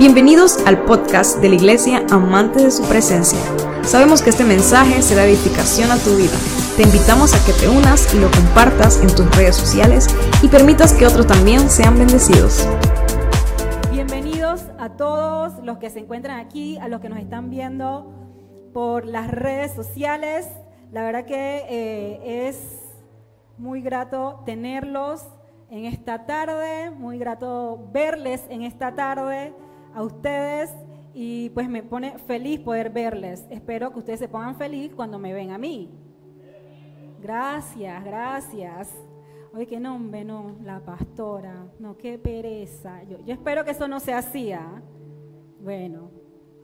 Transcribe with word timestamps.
Bienvenidos 0.00 0.66
al 0.66 0.86
podcast 0.86 1.42
de 1.42 1.50
la 1.50 1.56
Iglesia 1.56 2.06
Amante 2.10 2.64
de 2.64 2.70
su 2.70 2.82
Presencia. 2.88 3.38
Sabemos 3.82 4.22
que 4.22 4.30
este 4.30 4.44
mensaje 4.44 5.02
será 5.02 5.26
edificación 5.26 5.90
a 5.90 5.98
tu 5.98 6.16
vida. 6.16 6.32
Te 6.74 6.84
invitamos 6.84 7.34
a 7.34 7.44
que 7.44 7.52
te 7.52 7.68
unas 7.68 8.14
y 8.14 8.18
lo 8.18 8.30
compartas 8.30 8.98
en 9.02 9.14
tus 9.14 9.28
redes 9.36 9.56
sociales 9.56 10.06
y 10.42 10.48
permitas 10.48 10.94
que 10.94 11.06
otros 11.06 11.26
también 11.26 11.68
sean 11.68 11.98
bendecidos. 11.98 12.66
Bienvenidos 13.90 14.62
a 14.78 14.96
todos 14.96 15.62
los 15.62 15.76
que 15.76 15.90
se 15.90 15.98
encuentran 15.98 16.40
aquí, 16.40 16.78
a 16.78 16.88
los 16.88 17.02
que 17.02 17.10
nos 17.10 17.18
están 17.18 17.50
viendo 17.50 18.10
por 18.72 19.04
las 19.04 19.30
redes 19.30 19.74
sociales. 19.74 20.48
La 20.92 21.02
verdad 21.02 21.26
que 21.26 21.66
eh, 21.68 22.48
es 22.48 22.56
muy 23.58 23.82
grato 23.82 24.40
tenerlos 24.46 25.26
en 25.68 25.84
esta 25.84 26.24
tarde, 26.24 26.90
muy 26.90 27.18
grato 27.18 27.90
verles 27.92 28.40
en 28.48 28.62
esta 28.62 28.94
tarde 28.94 29.52
a 29.94 30.02
ustedes 30.02 30.74
y 31.12 31.50
pues 31.50 31.68
me 31.68 31.82
pone 31.82 32.18
feliz 32.18 32.60
poder 32.60 32.90
verles. 32.90 33.46
Espero 33.50 33.92
que 33.92 33.98
ustedes 33.98 34.20
se 34.20 34.28
pongan 34.28 34.56
feliz 34.56 34.92
cuando 34.94 35.18
me 35.18 35.32
ven 35.32 35.50
a 35.50 35.58
mí. 35.58 35.90
Gracias, 37.20 38.04
gracias. 38.04 38.94
Oye, 39.52 39.66
qué 39.66 39.80
nombre, 39.80 40.24
no, 40.24 40.56
la 40.62 40.80
pastora, 40.80 41.66
no, 41.78 41.96
qué 41.96 42.18
pereza. 42.18 43.02
Yo, 43.04 43.18
yo 43.24 43.34
espero 43.34 43.64
que 43.64 43.72
eso 43.72 43.88
no 43.88 43.98
sea 43.98 44.18
así, 44.18 44.52
¿ah? 44.52 44.80
Bueno, 45.60 46.10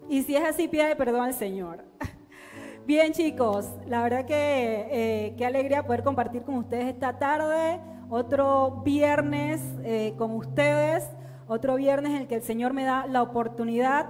y 0.09 0.23
si 0.23 0.37
es 0.37 0.45
así, 0.45 0.69
pide 0.69 0.95
perdón 0.95 1.23
al 1.23 1.35
Señor. 1.35 1.85
Bien, 2.87 3.13
chicos, 3.13 3.69
la 3.87 4.02
verdad 4.05 4.24
que 4.24 4.87
eh, 4.91 5.35
qué 5.37 5.45
alegría 5.45 5.85
poder 5.85 6.05
compartir 6.05 6.43
con 6.43 6.55
ustedes 6.55 6.87
esta 6.87 7.19
tarde, 7.19 7.80
otro 8.09 8.83
viernes 8.85 9.61
eh, 9.83 10.15
con 10.16 10.30
ustedes. 10.30 11.05
Otro 11.49 11.77
viernes 11.77 12.11
en 12.13 12.23
el 12.23 12.27
que 12.27 12.35
el 12.35 12.43
Señor 12.43 12.73
me 12.73 12.83
da 12.83 13.07
la 13.07 13.23
oportunidad 13.23 14.07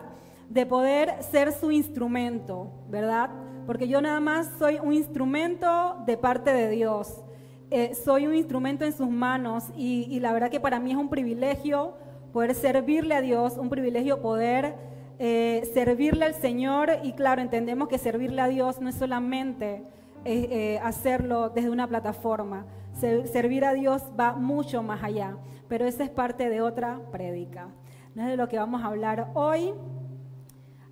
de 0.48 0.65
poder 0.65 1.23
ser 1.23 1.53
su 1.53 1.70
instrumento, 1.70 2.70
¿verdad? 2.89 3.29
Porque 3.67 3.89
yo 3.89 4.01
nada 4.01 4.20
más 4.20 4.51
soy 4.59 4.79
un 4.83 4.95
instrumento 4.95 5.97
de 6.07 6.17
parte 6.17 6.53
de 6.55 6.70
Dios. 6.70 7.25
Eh, 7.70 7.95
soy 7.95 8.27
un 8.27 8.34
instrumento 8.34 8.87
en 8.87 8.92
sus 8.92 9.11
manos 9.11 9.64
y, 9.77 10.19
la 10.20 10.33
verdad 10.33 10.51
que 10.51 10.61
para 10.61 10.81
mí 10.81 10.92
es 10.92 10.97
un 10.97 11.11
privilegio 11.11 11.95
poder 12.33 12.55
servirle 12.55 13.14
a 13.14 13.20
Dios, 13.20 13.59
un 13.59 13.69
privilegio 13.69 14.23
poder 14.23 14.75
eh, 15.19 15.69
servirle 15.75 16.25
al 16.25 16.34
Señor 16.34 16.91
y 17.03 17.12
claro, 17.12 17.42
entendemos 17.42 17.89
que 17.89 17.98
servirle 17.98 18.41
a 18.41 18.48
Dios 18.48 18.81
no 18.81 18.89
es 18.89 18.95
solamente 18.95 19.83
eh, 20.25 20.79
hacerlo 20.83 21.51
desde 21.51 21.70
una 21.70 21.87
plataforma, 21.87 22.67
servir 22.97 23.64
a 23.64 23.72
Dios 23.72 24.02
va 24.19 24.34
mucho 24.34 24.83
más 24.83 25.02
allá 25.02 25.36
pero 25.69 25.86
esa 25.86 26.05
es 26.05 26.11
parte 26.11 26.48
de 26.48 26.61
otra 26.61 27.00
prédica. 27.11 27.69
No 28.14 28.22
es 28.22 28.28
de 28.28 28.36
lo 28.36 28.48
que 28.48 28.58
vamos 28.58 28.83
a 28.83 28.86
hablar 28.86 29.30
hoy. 29.34 29.75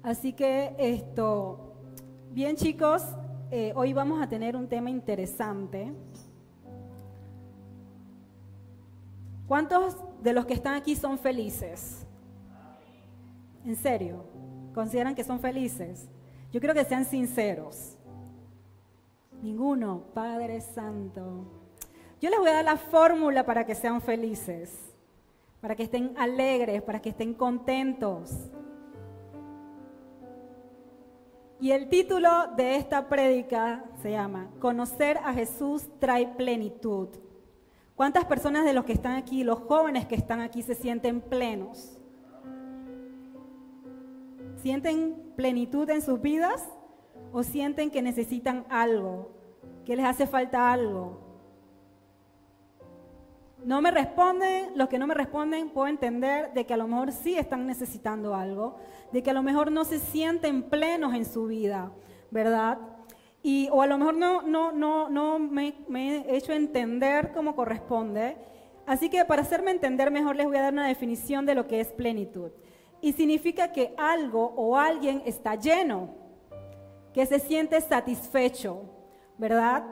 Así 0.03 0.33
que 0.33 0.75
esto, 0.79 1.75
bien 2.31 2.57
chicos, 2.57 3.03
eh, 3.51 3.73
hoy 3.75 3.93
vamos 3.93 4.23
a 4.23 4.29
tener 4.29 4.57
un 4.57 4.69
tema 4.69 4.91
interesante. 4.91 5.93
¿Cuántos 9.47 9.97
de 10.23 10.33
los 10.33 10.45
que 10.47 10.55
están 10.55 10.75
aquí 10.75 10.97
son 10.97 11.19
felices? 11.19 12.07
¿En 13.65 13.77
serio? 13.77 14.25
¿Consideran 14.75 15.15
que 15.15 15.25
son 15.25 15.39
felices? 15.39 16.09
Yo 16.53 16.61
quiero 16.61 16.75
que 16.75 16.85
sean 16.85 17.05
sinceros. 17.05 17.97
Ninguno, 19.43 20.05
Padre 20.13 20.61
Santo. 20.61 21.64
Yo 22.25 22.31
les 22.31 22.39
voy 22.39 22.49
a 22.49 22.55
dar 22.55 22.65
la 22.65 22.79
fórmula 22.79 23.45
para 23.45 23.67
que 23.67 23.75
sean 23.75 24.01
felices, 24.01 24.73
para 25.61 25.77
que 25.77 25.83
estén 25.83 26.15
alegres, 26.17 26.81
para 26.81 26.99
que 26.99 27.11
estén 27.11 27.35
contentos. 27.35 28.51
Y 31.61 31.73
el 31.73 31.91
título 31.91 32.47
de 32.57 32.77
esta 32.77 33.11
prédica 33.11 33.85
se 34.01 34.13
llama 34.13 34.49
Conocer 34.59 35.19
a 35.19 35.35
Jesús 35.35 35.87
trae 35.99 36.27
plenitud. 36.29 37.09
¿Cuántas 37.95 38.25
personas 38.25 38.65
de 38.65 38.73
los 38.73 38.87
que 38.87 38.95
están 38.95 39.17
aquí, 39.17 39.45
los 39.45 39.59
jóvenes 39.59 40.07
que 40.07 40.15
están 40.15 40.41
aquí, 40.41 40.63
se 40.63 40.75
sienten 40.75 41.21
plenos? 41.21 41.99
¿Sienten 44.63 45.31
plenitud 45.37 45.91
en 45.91 46.01
sus 46.01 46.23
vidas 46.23 46.67
o 47.33 47.43
sienten 47.43 47.91
que 47.91 48.01
necesitan 48.01 48.65
algo, 48.71 49.31
que 49.85 49.95
les 49.95 50.07
hace 50.07 50.27
falta 50.27 50.73
algo? 50.73 51.24
No 53.65 53.81
me 53.81 53.91
responden, 53.91 54.73
los 54.75 54.91
que 54.91 54.99
no 54.99 55.07
me 55.07 55.15
responden 55.15 55.71
puedo 55.71 55.87
entender 55.87 56.53
de 56.53 56.67
que 56.67 56.75
a 56.75 56.77
lo 56.77 56.87
mejor 56.87 57.13
sí 57.13 57.39
están 57.39 57.67
necesitando 57.67 58.35
algo, 58.35 58.77
de 59.11 59.23
que 59.23 59.31
a 59.31 59.33
lo 59.33 59.43
mejor 59.43 59.73
no 59.73 59.85
se 59.85 60.01
sienten 60.01 60.65
plenos 60.65 61.15
en 61.15 61.25
su 61.25 61.47
vida, 61.47 61.91
¿verdad? 62.31 62.79
Y, 63.43 63.71
o 63.73 63.81
a 63.81 63.87
lo 63.87 63.97
mejor 63.97 64.17
no, 64.17 64.43
no, 64.43 64.71
no, 64.71 65.09
no 65.09 65.39
me, 65.39 65.75
he 65.91 66.37
hecho 66.37 66.53
entender 66.53 67.33
como 67.33 67.57
corresponde. 67.57 68.37
Así 68.85 69.09
que 69.09 69.25
para 69.25 69.41
hacerme 69.41 69.71
entender 69.71 70.11
mejor 70.11 70.37
les 70.37 70.47
voy 70.47 70.59
a 70.59 70.63
dar 70.63 70.73
una 70.75 70.87
definición 70.87 71.47
de 71.47 71.55
lo 71.55 71.67
que 71.67 71.81
es 71.81 71.89
plenitud. 71.89 72.51
Y 73.01 73.13
significa 73.13 73.73
que 73.73 73.95
algo 73.97 74.53
o 74.57 74.77
alguien 74.77 75.23
está 75.25 75.55
lleno, 75.55 76.11
que 77.15 77.25
se 77.25 77.39
siente 77.39 77.81
satisfecho, 77.81 78.83
¿verdad? 79.39 79.85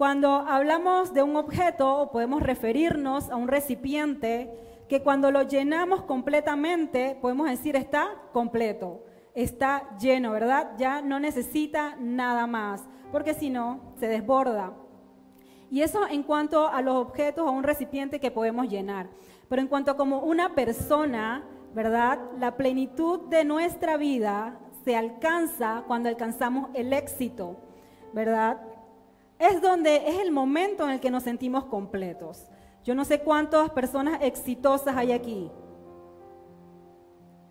Cuando 0.00 0.30
hablamos 0.30 1.12
de 1.12 1.22
un 1.22 1.36
objeto, 1.36 2.08
podemos 2.10 2.42
referirnos 2.42 3.28
a 3.28 3.36
un 3.36 3.48
recipiente 3.48 4.50
que 4.88 5.02
cuando 5.02 5.30
lo 5.30 5.42
llenamos 5.42 6.04
completamente, 6.04 7.18
podemos 7.20 7.50
decir 7.50 7.76
está 7.76 8.08
completo, 8.32 9.04
está 9.34 9.94
lleno, 9.98 10.32
¿verdad? 10.32 10.70
Ya 10.78 11.02
no 11.02 11.20
necesita 11.20 11.96
nada 12.00 12.46
más, 12.46 12.82
porque 13.12 13.34
si 13.34 13.50
no, 13.50 13.92
se 13.98 14.08
desborda. 14.08 14.72
Y 15.70 15.82
eso 15.82 16.08
en 16.08 16.22
cuanto 16.22 16.66
a 16.66 16.80
los 16.80 16.94
objetos 16.94 17.46
o 17.46 17.52
un 17.52 17.62
recipiente 17.62 18.20
que 18.20 18.30
podemos 18.30 18.70
llenar. 18.70 19.10
Pero 19.50 19.60
en 19.60 19.68
cuanto 19.68 19.90
a 19.90 19.98
como 19.98 20.20
una 20.20 20.54
persona, 20.54 21.44
¿verdad? 21.74 22.18
La 22.38 22.56
plenitud 22.56 23.28
de 23.28 23.44
nuestra 23.44 23.98
vida 23.98 24.60
se 24.82 24.96
alcanza 24.96 25.84
cuando 25.86 26.08
alcanzamos 26.08 26.70
el 26.72 26.94
éxito, 26.94 27.58
¿verdad? 28.14 28.62
Es 29.40 29.62
donde 29.62 29.96
es 30.06 30.18
el 30.20 30.30
momento 30.30 30.84
en 30.84 30.90
el 30.90 31.00
que 31.00 31.10
nos 31.10 31.22
sentimos 31.22 31.64
completos. 31.64 32.46
Yo 32.84 32.94
no 32.94 33.06
sé 33.06 33.20
cuántas 33.20 33.70
personas 33.70 34.22
exitosas 34.22 34.94
hay 34.94 35.12
aquí. 35.12 35.50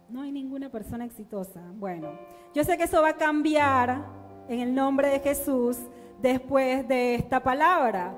No 0.07 0.21
hay 0.21 0.31
ninguna 0.31 0.69
persona 0.69 1.05
exitosa. 1.05 1.61
Bueno, 1.73 2.11
yo 2.53 2.63
sé 2.63 2.77
que 2.77 2.83
eso 2.83 3.01
va 3.01 3.09
a 3.09 3.17
cambiar 3.17 4.05
en 4.47 4.59
el 4.59 4.73
nombre 4.73 5.09
de 5.09 5.19
Jesús 5.19 5.77
después 6.21 6.87
de 6.87 7.15
esta 7.15 7.41
palabra. 7.41 8.13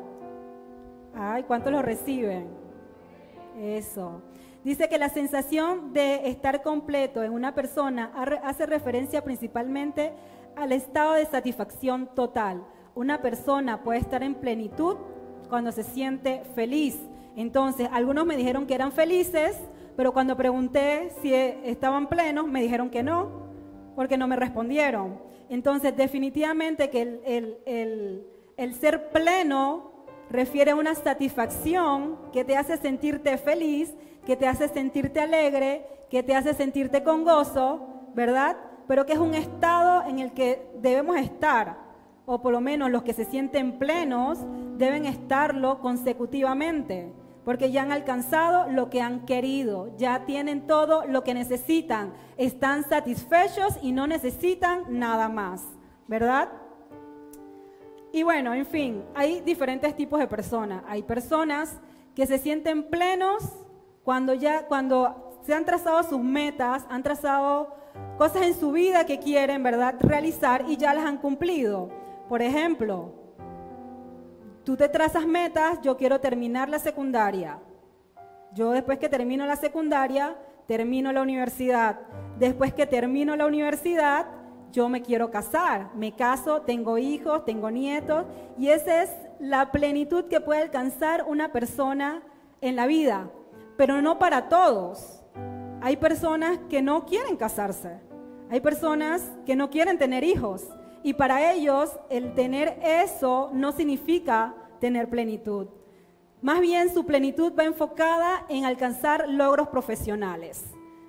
Ay, 1.16 1.44
¿cuántos 1.44 1.72
lo 1.72 1.82
reciben? 1.82 2.48
Eso. 3.58 4.22
Dice 4.66 4.90
que 4.90 4.98
la 4.98 5.10
sensación 5.10 5.94
de 5.94 6.30
estar 6.30 6.62
completo 6.62 7.24
en 7.24 7.32
una 7.32 7.56
persona 7.56 8.12
hace 8.44 8.66
referencia 8.66 9.24
principalmente 9.24 10.14
al 10.58 10.74
estado 10.74 11.14
de 11.14 11.26
satisfacción 11.26 12.08
total 12.14 12.66
una 12.96 13.22
persona 13.22 13.84
puede 13.84 14.00
estar 14.00 14.24
en 14.24 14.36
plenitud 14.36 14.98
cuando 15.50 15.72
se 15.72 15.84
siente 15.84 16.44
feliz. 16.56 16.98
Entonces, 17.36 17.88
algunos 17.92 18.26
me 18.26 18.38
dijeron 18.38 18.66
que 18.66 18.76
eran 18.76 18.92
felices, 18.92 19.58
pero 19.96 20.14
cuando 20.14 20.36
pregunté 20.36 21.12
si 21.22 21.34
estaban 21.34 22.08
plenos, 22.08 22.48
me 22.48 22.62
dijeron 22.62 22.90
que 22.90 23.04
no, 23.04 23.48
porque 23.96 24.18
no 24.18 24.28
me 24.28 24.36
respondieron. 24.36 25.20
Entonces, 25.50 25.96
definitivamente 25.96 26.90
que 26.90 27.02
el, 27.26 28.26
el 28.58 28.74
ser 28.76 29.10
pleno 29.10 29.92
refiere 30.30 30.72
a 30.72 30.76
una 30.76 30.96
satisfacción 30.96 32.18
que 32.32 32.46
te 32.46 32.56
hace 32.56 32.78
sentirte 32.78 33.38
feliz, 33.38 33.94
que 34.26 34.36
te 34.36 34.48
hace 34.48 34.70
sentirte 34.70 35.20
alegre, 35.20 35.86
que 36.10 36.24
te 36.24 36.36
hace 36.36 36.54
sentirte 36.54 37.04
con 37.04 37.24
gozo, 37.24 37.88
¿verdad? 38.14 38.58
Pero 38.88 39.06
que 39.06 39.14
es 39.14 39.20
un 39.20 39.34
estado 39.34 40.04
en 40.08 40.20
el 40.20 40.32
que 40.32 40.70
debemos 40.82 41.18
estar 41.18 41.81
o 42.26 42.42
por 42.42 42.52
lo 42.52 42.62
menos 42.62 42.92
los 42.92 43.04
que 43.04 43.14
se 43.14 43.26
sienten 43.26 43.80
plenos, 43.80 44.40
deben 44.78 45.06
estarlo 45.06 45.80
consecutivamente, 45.80 47.12
porque 47.44 47.72
ya 47.72 47.82
han 47.82 47.92
alcanzado 47.92 48.70
lo 48.70 48.90
que 48.90 49.02
han 49.02 49.26
querido, 49.26 49.96
ya 49.98 50.26
tienen 50.26 50.68
todo 50.68 51.06
lo 51.06 51.24
que 51.24 51.34
necesitan, 51.34 52.14
están 52.38 52.84
satisfechos 52.88 53.78
y 53.82 53.92
no 53.92 54.08
necesitan 54.08 54.84
nada 54.90 55.30
más, 55.30 55.64
¿verdad? 56.08 56.50
Y 58.14 58.24
bueno, 58.24 58.54
en 58.54 58.66
fin, 58.66 59.04
hay 59.16 59.40
diferentes 59.42 59.96
tipos 59.96 60.20
de 60.20 60.28
personas. 60.28 60.84
Hay 60.88 61.02
personas 61.02 61.80
que 62.14 62.28
se 62.28 62.38
sienten 62.38 62.90
plenos 62.90 63.44
cuando 64.04 64.34
ya 64.34 64.68
cuando 64.68 65.40
se 65.44 65.54
han 65.54 65.64
trazado 65.66 66.04
sus 66.04 66.20
metas, 66.20 66.86
han 66.90 67.04
trazado 67.04 67.74
cosas 68.18 68.44
en 68.44 68.54
su 68.54 68.72
vida 68.72 69.06
que 69.06 69.20
quieren, 69.20 69.64
¿verdad?, 69.64 69.96
realizar 70.00 70.66
y 70.68 70.78
ya 70.78 70.94
las 70.94 71.06
han 71.06 71.18
cumplido. 71.18 72.01
Por 72.32 72.42
ejemplo, 72.42 73.12
tú 74.64 74.78
te 74.78 74.88
trazas 74.88 75.28
metas, 75.28 75.82
yo 75.82 75.98
quiero 75.98 76.22
terminar 76.22 76.70
la 76.70 76.80
secundaria. 76.80 77.60
Yo 78.54 78.72
después 78.72 79.00
que 79.00 79.10
termino 79.10 79.46
la 79.46 79.58
secundaria, 79.58 80.38
termino 80.66 81.12
la 81.12 81.24
universidad. 81.24 82.00
Después 82.40 82.74
que 82.74 82.86
termino 82.86 83.36
la 83.36 83.46
universidad, 83.46 84.28
yo 84.72 84.88
me 84.88 85.02
quiero 85.02 85.30
casar. 85.30 85.94
Me 85.94 86.16
caso, 86.16 86.62
tengo 86.62 86.98
hijos, 86.98 87.44
tengo 87.44 87.70
nietos. 87.70 88.24
Y 88.58 88.70
esa 88.70 89.04
es 89.04 89.10
la 89.42 89.74
plenitud 89.74 90.30
que 90.30 90.40
puede 90.40 90.62
alcanzar 90.62 91.26
una 91.28 91.52
persona 91.52 92.24
en 92.62 92.78
la 92.78 92.86
vida. 92.88 93.30
Pero 93.76 94.02
no 94.02 94.20
para 94.20 94.48
todos. 94.48 95.22
Hay 95.82 95.98
personas 95.98 96.60
que 96.70 96.82
no 96.82 97.06
quieren 97.06 97.36
casarse. 97.36 98.00
Hay 98.50 98.62
personas 98.62 99.22
que 99.46 99.58
no 99.58 99.70
quieren 99.70 99.98
tener 99.98 100.24
hijos. 100.24 100.66
Y 101.04 101.14
para 101.14 101.54
ellos 101.54 102.00
el 102.10 102.34
tener 102.34 102.80
eso 102.84 103.50
no 103.54 103.72
significa 103.72 104.56
tener 104.80 105.10
plenitud. 105.10 105.68
Más 106.42 106.60
bien 106.60 106.94
su 106.94 107.06
plenitud 107.06 107.54
va 107.58 107.66
enfocada 107.66 108.46
en 108.50 108.66
alcanzar 108.66 109.30
logros 109.30 109.68
profesionales, 109.68 110.64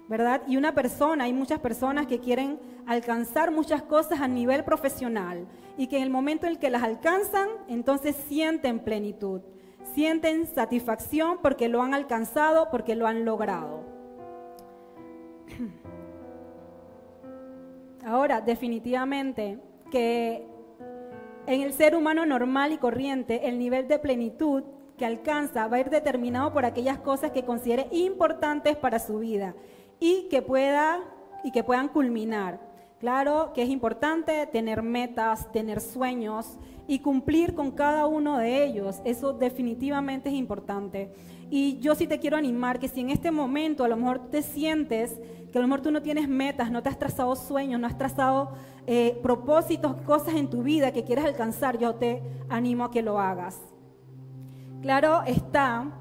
¿verdad? 0.09 0.43
Y 0.47 0.59
una 0.59 0.75
persona, 0.75 1.25
hay 1.25 1.33
muchas 1.33 1.59
personas 1.59 2.06
que 2.06 2.21
quieren 2.21 2.61
alcanzar 2.87 3.50
muchas 3.50 3.83
cosas 3.83 4.21
a 4.21 4.29
nivel 4.29 4.65
profesional 4.65 5.47
y 5.79 5.87
que 5.87 5.97
en 5.97 6.03
el 6.03 6.11
momento 6.11 6.47
en 6.47 6.53
el 6.53 6.59
que 6.59 6.71
las 6.71 6.83
alcanzan, 6.83 7.49
entonces 7.69 8.15
sienten 8.29 8.81
plenitud, 8.81 9.41
sienten 9.94 10.47
satisfacción 10.47 11.39
porque 11.41 11.69
lo 11.69 11.83
han 11.83 11.94
alcanzado, 11.94 12.69
porque 12.71 12.94
lo 12.94 13.06
han 13.06 13.25
logrado. 13.25 13.85
Ahora, 18.05 18.41
definitivamente 18.41 19.61
que 19.93 20.47
en 21.47 21.61
el 21.61 21.73
ser 21.75 21.94
humano 21.94 22.25
normal 22.25 22.73
y 22.73 22.79
corriente, 22.79 23.49
el 23.49 23.59
nivel 23.59 23.87
de 23.89 23.99
plenitud 23.99 24.65
que 24.97 25.05
alcanza 25.05 25.69
va 25.69 25.77
a 25.77 25.81
ir 25.81 25.91
determinado 25.91 26.53
por 26.53 26.65
aquellas 26.65 26.99
cosas 26.99 27.31
que 27.31 27.44
considere 27.44 27.89
importantes 27.93 28.77
para 28.77 28.99
su 28.99 29.19
vida 29.19 29.55
y 30.00 30.29
que 30.31 30.41
pueda 30.41 31.00
y 31.44 31.50
que 31.50 31.62
puedan 31.62 31.89
culminar. 31.89 32.61
Claro 33.00 33.53
que 33.53 33.62
es 33.62 33.69
importante 33.69 34.47
tener 34.47 34.83
metas, 34.83 35.50
tener 35.53 35.81
sueños 35.81 36.56
y 36.87 37.00
cumplir 37.00 37.55
con 37.55 37.73
cada 37.73 38.06
uno 38.06 38.39
de 38.39 38.65
ellos. 38.65 39.03
Eso 39.05 39.33
definitivamente 39.33 40.29
es 40.29 40.37
importante. 40.37 41.12
Y 41.50 41.81
yo 41.81 41.94
sí 41.97 42.06
te 42.06 42.21
quiero 42.21 42.37
animar 42.37 42.79
que 42.79 42.89
si 42.89 43.00
en 43.00 43.11
este 43.11 43.31
momento 43.31 43.85
a 43.85 43.89
lo 43.89 43.97
mejor 43.97 44.31
te 44.31 44.43
sientes 44.43 45.21
que 45.52 45.58
a 45.58 45.60
lo 45.60 45.69
mejor 45.69 45.82
tú 45.82 45.90
no 45.90 46.00
tienes 46.00 46.28
metas, 46.28 46.70
no 46.70 46.82
te 46.82 46.88
has 46.88 46.99
trazado 46.99 47.37
sueños, 47.37 47.78
no 47.78 47.87
has 47.87 47.99
trazado 47.99 48.52
eh, 48.87 49.20
propósitos, 49.22 49.96
cosas 50.02 50.34
en 50.34 50.49
tu 50.49 50.62
vida 50.62 50.93
que 50.93 51.04
quieres 51.04 51.26
alcanzar, 51.26 51.78
yo 51.78 51.94
te 51.94 52.22
animo 52.49 52.84
a 52.84 52.90
que 52.90 53.02
lo 53.02 53.20
hagas. 53.20 53.60
Claro 54.81 55.22
está 55.26 55.93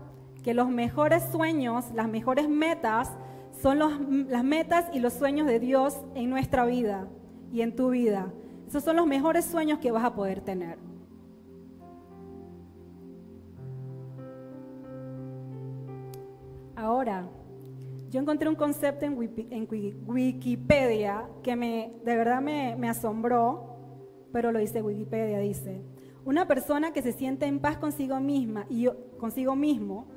que 0.41 0.53
los 0.53 0.69
mejores 0.69 1.23
sueños, 1.31 1.91
las 1.93 2.07
mejores 2.07 2.47
metas, 2.47 3.11
son 3.61 3.77
las 3.77 4.43
metas 4.43 4.85
y 4.93 4.99
los 4.99 5.13
sueños 5.13 5.45
de 5.45 5.59
Dios 5.59 5.97
en 6.15 6.29
nuestra 6.29 6.65
vida 6.65 7.07
y 7.51 7.61
en 7.61 7.75
tu 7.75 7.89
vida. 7.89 8.31
Esos 8.67 8.83
son 8.83 8.95
los 8.95 9.05
mejores 9.05 9.43
sueños 9.43 9.79
que 9.79 9.91
vas 9.91 10.05
a 10.05 10.15
poder 10.15 10.39
tener. 10.39 10.79
Ahora, 16.75 17.27
yo 18.11 18.19
encontré 18.19 18.49
un 18.49 18.55
concepto 18.55 19.05
en, 19.05 19.17
Wikipedia 20.05 21.29
que 21.41 21.55
me, 21.55 21.93
de 22.03 22.15
verdad 22.17 22.41
me, 22.41 22.75
me 22.75 22.89
asombró, 22.89 23.77
pero 24.33 24.51
lo 24.51 24.59
dice 24.59 24.81
Wikipedia, 24.81 25.39
dice, 25.39 25.81
una 26.25 26.45
persona 26.45 26.91
que 26.91 27.01
se 27.01 27.13
siente 27.13 27.45
en 27.45 27.59
paz 27.59 27.77
consigo 27.77 28.19
misma 28.19 28.65
y 28.69 28.87
consigo 29.17 29.55
mismo 29.55 30.07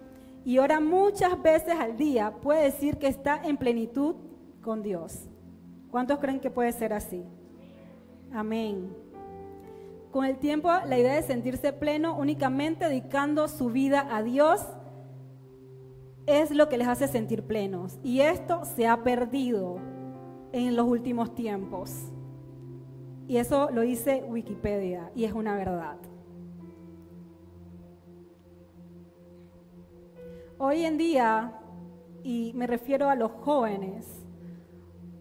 y 0.45 0.59
ora 0.59 0.81
muchas 0.81 1.41
veces 1.41 1.75
al 1.79 1.97
día 1.97 2.33
puede 2.43 2.65
decir 2.65 2.99
que 2.99 3.07
está 3.07 3.41
en 3.45 3.57
plenitud 3.57 4.17
con 4.61 4.83
Dios. 4.83 5.29
¿Cuántos 5.93 6.19
creen 6.19 6.41
que 6.41 6.51
puede 6.51 6.73
ser 6.73 6.93
así? 6.93 7.23
Amén. 8.33 8.93
Con 10.11 10.25
el 10.25 10.39
tiempo, 10.39 10.69
la 10.69 10.99
idea 10.99 11.15
de 11.15 11.23
sentirse 11.23 11.73
pleno 11.73 12.17
únicamente 12.17 12.89
dedicando 12.89 13.47
su 13.47 13.71
vida 13.71 14.09
a 14.11 14.23
Dios 14.25 14.61
es 16.27 16.51
lo 16.51 16.69
que 16.69 16.79
les 16.79 16.89
hace 16.89 17.09
sentir 17.09 17.45
plenos. 17.45 17.99
Y 18.03 18.21
esto 18.21 18.65
se 18.65 18.87
ha 18.87 19.03
perdido 19.03 19.79
en 20.53 20.77
los 20.77 20.87
últimos 20.87 21.35
tiempos. 21.35 22.13
Y 23.27 23.39
eso 23.39 23.71
lo 23.71 23.83
dice 23.83 24.25
Wikipedia 24.29 25.11
y 25.15 25.25
es 25.25 25.33
una 25.33 25.57
verdad. 25.57 25.97
Hoy 30.59 30.85
en 30.85 30.97
día, 30.97 31.53
y 32.23 32.53
me 32.55 32.67
refiero 32.67 33.09
a 33.09 33.17
los 33.17 33.33
jóvenes, 33.33 34.25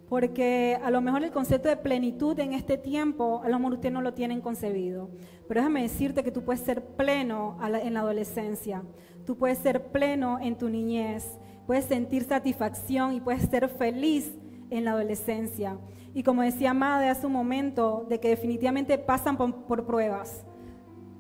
porque 0.08 0.80
a 0.84 0.92
lo 0.92 1.02
mejor 1.02 1.24
el 1.24 1.32
concepto 1.32 1.70
de 1.70 1.78
plenitud 1.78 2.38
en 2.40 2.54
este 2.54 2.78
tiempo, 2.78 3.42
a 3.44 3.50
lo 3.50 3.58
mejor 3.58 3.74
ustedes 3.74 3.94
no 3.94 4.02
lo 4.02 4.14
tienen 4.14 4.42
concebido, 4.42 5.10
pero 5.54 5.62
déjame 5.62 5.84
decirte 5.84 6.24
que 6.24 6.32
tú 6.32 6.44
puedes 6.44 6.62
ser 6.62 6.84
pleno 6.84 7.60
en 7.62 7.94
la 7.94 8.00
adolescencia, 8.00 8.82
tú 9.24 9.38
puedes 9.38 9.60
ser 9.60 9.92
pleno 9.92 10.40
en 10.42 10.58
tu 10.58 10.68
niñez, 10.68 11.38
puedes 11.68 11.86
sentir 11.86 12.24
satisfacción 12.24 13.14
y 13.14 13.22
puedes 13.22 13.44
ser 13.44 13.70
feliz 13.70 14.34
en 14.72 14.84
la 14.84 14.94
adolescencia. 14.94 15.78
Y 16.16 16.24
como 16.24 16.42
decía 16.42 16.74
Madre 16.74 17.10
hace 17.10 17.28
un 17.28 17.34
momento, 17.34 18.04
de 18.10 18.20
que 18.20 18.30
definitivamente 18.30 18.98
pasan 18.98 19.38
por, 19.38 19.86
pruebas. 19.86 20.44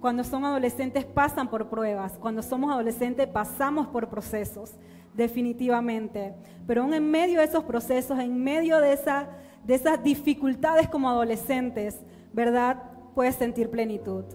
Cuando 0.01 0.23
son 0.23 0.43
adolescentes 0.45 1.05
pasan 1.05 1.47
por 1.47 1.69
pruebas. 1.69 2.13
Cuando 2.19 2.41
somos 2.41 2.71
adolescentes 2.71 3.27
pasamos 3.27 3.85
por 3.85 4.09
procesos, 4.09 4.71
definitivamente. 5.13 6.33
Pero 6.65 6.81
aún 6.81 6.95
en 6.95 7.11
medio 7.11 7.37
de 7.37 7.45
esos 7.45 7.65
procesos, 7.65 8.17
en 8.17 8.43
medio 8.43 8.79
de, 8.79 8.93
esa, 8.93 9.29
de 9.63 9.75
esas 9.75 10.03
dificultades 10.03 10.89
como 10.89 11.07
adolescentes, 11.07 11.99
¿verdad? 12.33 12.92
Puedes 13.15 13.35
sentir 13.35 13.69
plenitud. 13.69 14.25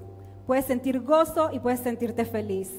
Puedes 0.47 0.65
sentir 0.65 1.01
gozo 1.01 1.51
y 1.53 1.59
puedes 1.59 1.81
sentirte 1.81 2.25
feliz. 2.25 2.73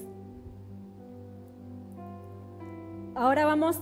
Ahora 3.15 3.45
vamos 3.45 3.79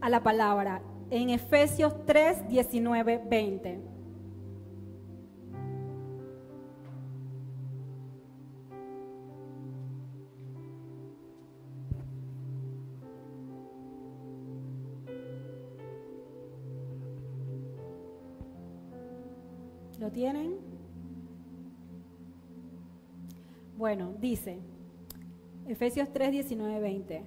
a 0.00 0.10
la 0.10 0.22
palabra 0.22 0.82
en 1.10 1.30
Efesios 1.30 2.04
3, 2.06 2.48
19, 2.48 3.22
20. 3.28 3.80
¿Lo 19.98 20.10
tienen? 20.10 20.73
Bueno, 23.76 24.14
dice 24.20 24.60
Efesios 25.66 26.08
3, 26.12 26.30
19, 26.30 26.78
20. 26.78 27.24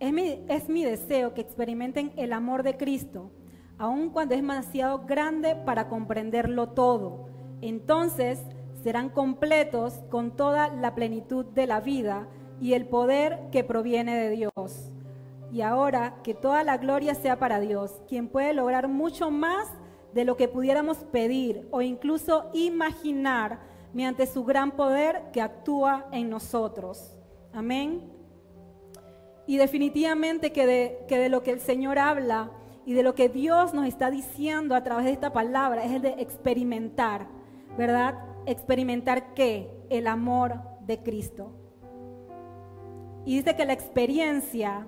Es 0.00 0.68
mi, 0.68 0.84
deseo 0.84 1.32
que 1.32 1.40
experimenten 1.40 2.12
el 2.16 2.32
amor 2.32 2.64
de 2.64 2.76
Cristo, 2.76 3.30
aun 3.78 4.10
cuando 4.10 4.34
es 4.34 4.40
demasiado 4.40 5.06
grande 5.06 5.54
para 5.54 5.88
comprenderlo 5.88 6.70
todo. 6.70 7.28
Entonces 7.60 8.42
serán 8.82 9.10
completos 9.10 10.00
con 10.10 10.36
toda 10.36 10.68
la 10.68 10.94
plenitud 10.94 11.46
de 11.46 11.66
la 11.66 11.80
vida 11.80 12.28
y 12.60 12.72
el 12.72 12.86
poder 12.86 13.38
que 13.52 13.62
proviene 13.62 14.16
de 14.16 14.30
Dios. 14.30 14.90
Y 15.52 15.60
ahora 15.60 16.16
que 16.24 16.34
toda 16.34 16.64
la 16.64 16.78
gloria 16.78 17.14
sea 17.14 17.38
para 17.38 17.60
Dios, 17.60 18.02
quien 18.08 18.28
puede 18.28 18.54
lograr 18.54 18.88
mucho 18.88 19.30
más 19.30 19.68
de 20.12 20.24
lo 20.24 20.36
que 20.36 20.48
pudiéramos 20.48 20.98
pedir 21.12 21.68
o 21.70 21.80
incluso 21.80 22.50
imaginar 22.52 23.75
mediante 23.96 24.26
su 24.26 24.44
gran 24.44 24.72
poder 24.72 25.22
que 25.32 25.40
actúa 25.40 26.04
en 26.12 26.28
nosotros. 26.28 27.16
Amén. 27.54 28.12
Y 29.46 29.56
definitivamente 29.56 30.52
que 30.52 30.66
de, 30.66 31.06
que 31.08 31.16
de 31.16 31.30
lo 31.30 31.42
que 31.42 31.52
el 31.52 31.60
Señor 31.60 31.98
habla 31.98 32.50
y 32.84 32.92
de 32.92 33.02
lo 33.02 33.14
que 33.14 33.30
Dios 33.30 33.72
nos 33.72 33.86
está 33.86 34.10
diciendo 34.10 34.74
a 34.74 34.82
través 34.82 35.06
de 35.06 35.12
esta 35.12 35.32
palabra 35.32 35.82
es 35.82 35.92
el 35.92 36.02
de 36.02 36.10
experimentar, 36.18 37.26
¿verdad? 37.78 38.22
Experimentar 38.44 39.32
qué? 39.32 39.70
El 39.88 40.08
amor 40.08 40.60
de 40.82 41.02
Cristo. 41.02 41.52
Y 43.24 43.38
dice 43.38 43.56
que 43.56 43.64
la 43.64 43.72
experiencia 43.72 44.86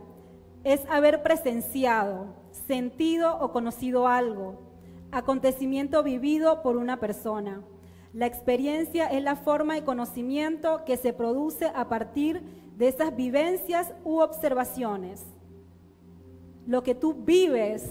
es 0.65 0.85
haber 0.91 1.23
presenciado, 1.23 2.27
sentido 2.50 3.38
o 3.41 3.53
conocido 3.53 4.07
algo, 4.07 4.61
acontecimiento 5.12 6.03
vivido 6.03 6.62
por 6.62 6.77
una 6.77 7.00
persona. 7.00 7.62
La 8.12 8.27
experiencia 8.27 9.07
es 9.07 9.23
la 9.23 9.37
forma 9.37 9.75
de 9.75 9.85
conocimiento 9.85 10.85
que 10.85 10.97
se 10.97 11.12
produce 11.12 11.67
a 11.75 11.88
partir 11.88 12.43
de 12.77 12.88
esas 12.88 13.15
vivencias 13.15 13.93
u 14.05 14.21
observaciones. 14.21 15.23
Lo 16.67 16.83
que 16.83 16.95
tú 16.95 17.15
vives, 17.15 17.91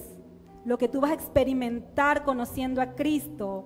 lo 0.65 0.77
que 0.77 0.87
tú 0.87 1.01
vas 1.01 1.11
a 1.11 1.15
experimentar 1.15 2.23
conociendo 2.23 2.81
a 2.81 2.95
Cristo, 2.95 3.65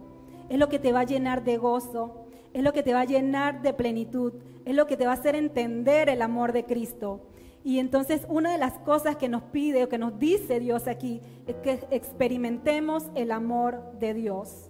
es 0.50 0.58
lo 0.60 0.68
que 0.68 0.80
te 0.80 0.92
va 0.92 1.02
a 1.02 1.06
llenar 1.06 1.44
de 1.44 1.58
gozo, 1.58 2.26
es 2.54 2.64
lo 2.64 2.74
que 2.74 2.84
te 2.84 2.94
va 2.94 3.02
a 3.02 3.06
llenar 3.06 3.62
de 3.62 3.74
plenitud, 3.74 4.34
es 4.66 4.76
lo 4.76 4.88
que 4.88 4.98
te 4.98 5.06
va 5.06 5.12
a 5.12 5.16
hacer 5.16 5.36
entender 5.36 6.10
el 6.10 6.22
amor 6.22 6.52
de 6.52 6.66
Cristo. 6.66 7.22
Y 7.64 7.80
entonces 7.80 8.26
una 8.28 8.52
de 8.52 8.58
las 8.58 8.80
cosas 8.80 9.16
que 9.16 9.30
nos 9.30 9.44
pide 9.44 9.84
o 9.84 9.90
que 9.90 9.98
nos 9.98 10.18
dice 10.18 10.60
Dios 10.60 10.88
aquí 10.88 11.22
es 11.48 11.56
que 11.58 11.80
experimentemos 11.92 13.06
el 13.16 13.32
amor 13.32 13.94
de 14.00 14.14
Dios. 14.14 14.70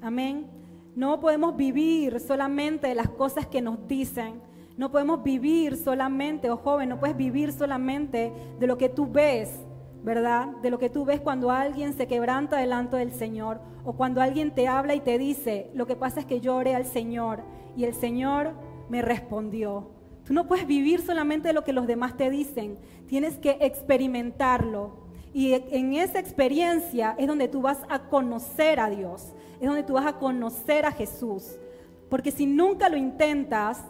Amén. 0.00 0.61
No 0.94 1.20
podemos 1.20 1.56
vivir 1.56 2.20
solamente 2.20 2.88
de 2.88 2.94
las 2.94 3.08
cosas 3.08 3.46
que 3.46 3.62
nos 3.62 3.86
dicen. 3.88 4.42
No 4.76 4.90
podemos 4.90 5.22
vivir 5.22 5.76
solamente, 5.76 6.50
o 6.50 6.54
oh 6.54 6.56
joven, 6.58 6.90
no 6.90 7.00
puedes 7.00 7.16
vivir 7.16 7.52
solamente 7.52 8.32
de 8.58 8.66
lo 8.66 8.76
que 8.76 8.88
tú 8.88 9.10
ves, 9.10 9.50
¿verdad? 10.02 10.48
De 10.62 10.70
lo 10.70 10.78
que 10.78 10.90
tú 10.90 11.04
ves 11.04 11.20
cuando 11.20 11.50
alguien 11.50 11.94
se 11.94 12.06
quebranta 12.06 12.58
delante 12.58 12.96
del 12.96 13.12
Señor 13.12 13.60
o 13.84 13.94
cuando 13.94 14.20
alguien 14.20 14.54
te 14.54 14.68
habla 14.68 14.94
y 14.94 15.00
te 15.00 15.18
dice, 15.18 15.70
lo 15.74 15.86
que 15.86 15.96
pasa 15.96 16.20
es 16.20 16.26
que 16.26 16.40
yo 16.40 16.58
al 16.58 16.84
Señor 16.84 17.42
y 17.76 17.84
el 17.84 17.94
Señor 17.94 18.52
me 18.88 19.02
respondió. 19.02 19.90
Tú 20.24 20.34
no 20.34 20.46
puedes 20.46 20.66
vivir 20.66 21.00
solamente 21.00 21.48
de 21.48 21.54
lo 21.54 21.64
que 21.64 21.72
los 21.72 21.86
demás 21.86 22.16
te 22.16 22.30
dicen, 22.30 22.78
tienes 23.06 23.38
que 23.38 23.58
experimentarlo. 23.60 25.02
Y 25.34 25.54
en 25.54 25.94
esa 25.94 26.18
experiencia 26.18 27.14
es 27.18 27.26
donde 27.26 27.48
tú 27.48 27.62
vas 27.62 27.78
a 27.88 28.00
conocer 28.00 28.78
a 28.78 28.90
Dios, 28.90 29.32
es 29.60 29.66
donde 29.66 29.82
tú 29.82 29.94
vas 29.94 30.06
a 30.06 30.18
conocer 30.18 30.84
a 30.84 30.92
Jesús. 30.92 31.56
Porque 32.10 32.30
si 32.30 32.44
nunca 32.44 32.90
lo 32.90 32.98
intentas, 32.98 33.82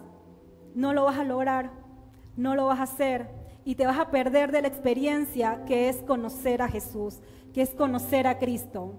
no 0.75 0.93
lo 0.93 1.05
vas 1.05 1.19
a 1.19 1.25
lograr, 1.25 1.73
no 2.37 2.55
lo 2.55 2.67
vas 2.67 2.79
a 2.79 2.85
hacer 2.85 3.29
y 3.65 3.75
te 3.75 3.87
vas 3.87 3.99
a 3.99 4.11
perder 4.11 4.53
de 4.53 4.63
la 4.63 4.69
experiencia 4.69 5.65
que 5.67 5.89
es 5.89 5.97
conocer 6.03 6.63
a 6.63 6.69
Jesús, 6.69 7.19
que 7.53 7.63
es 7.63 7.71
conocer 7.71 8.27
a 8.27 8.39
Cristo. 8.39 8.95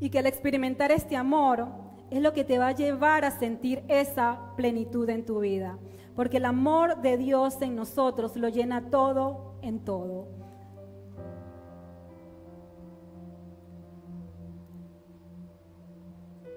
Y 0.00 0.10
que 0.10 0.18
al 0.18 0.26
experimentar 0.26 0.90
este 0.90 1.16
amor 1.16 1.68
es 2.10 2.20
lo 2.20 2.32
que 2.32 2.44
te 2.44 2.58
va 2.58 2.68
a 2.68 2.72
llevar 2.72 3.24
a 3.24 3.30
sentir 3.30 3.82
esa 3.88 4.52
plenitud 4.56 5.08
en 5.08 5.24
tu 5.24 5.40
vida. 5.40 5.78
Porque 6.14 6.38
el 6.38 6.44
amor 6.44 7.00
de 7.00 7.16
Dios 7.16 7.62
en 7.62 7.76
nosotros 7.76 8.36
lo 8.36 8.48
llena 8.48 8.90
todo 8.90 9.54
en 9.62 9.80
todo. 9.80 10.41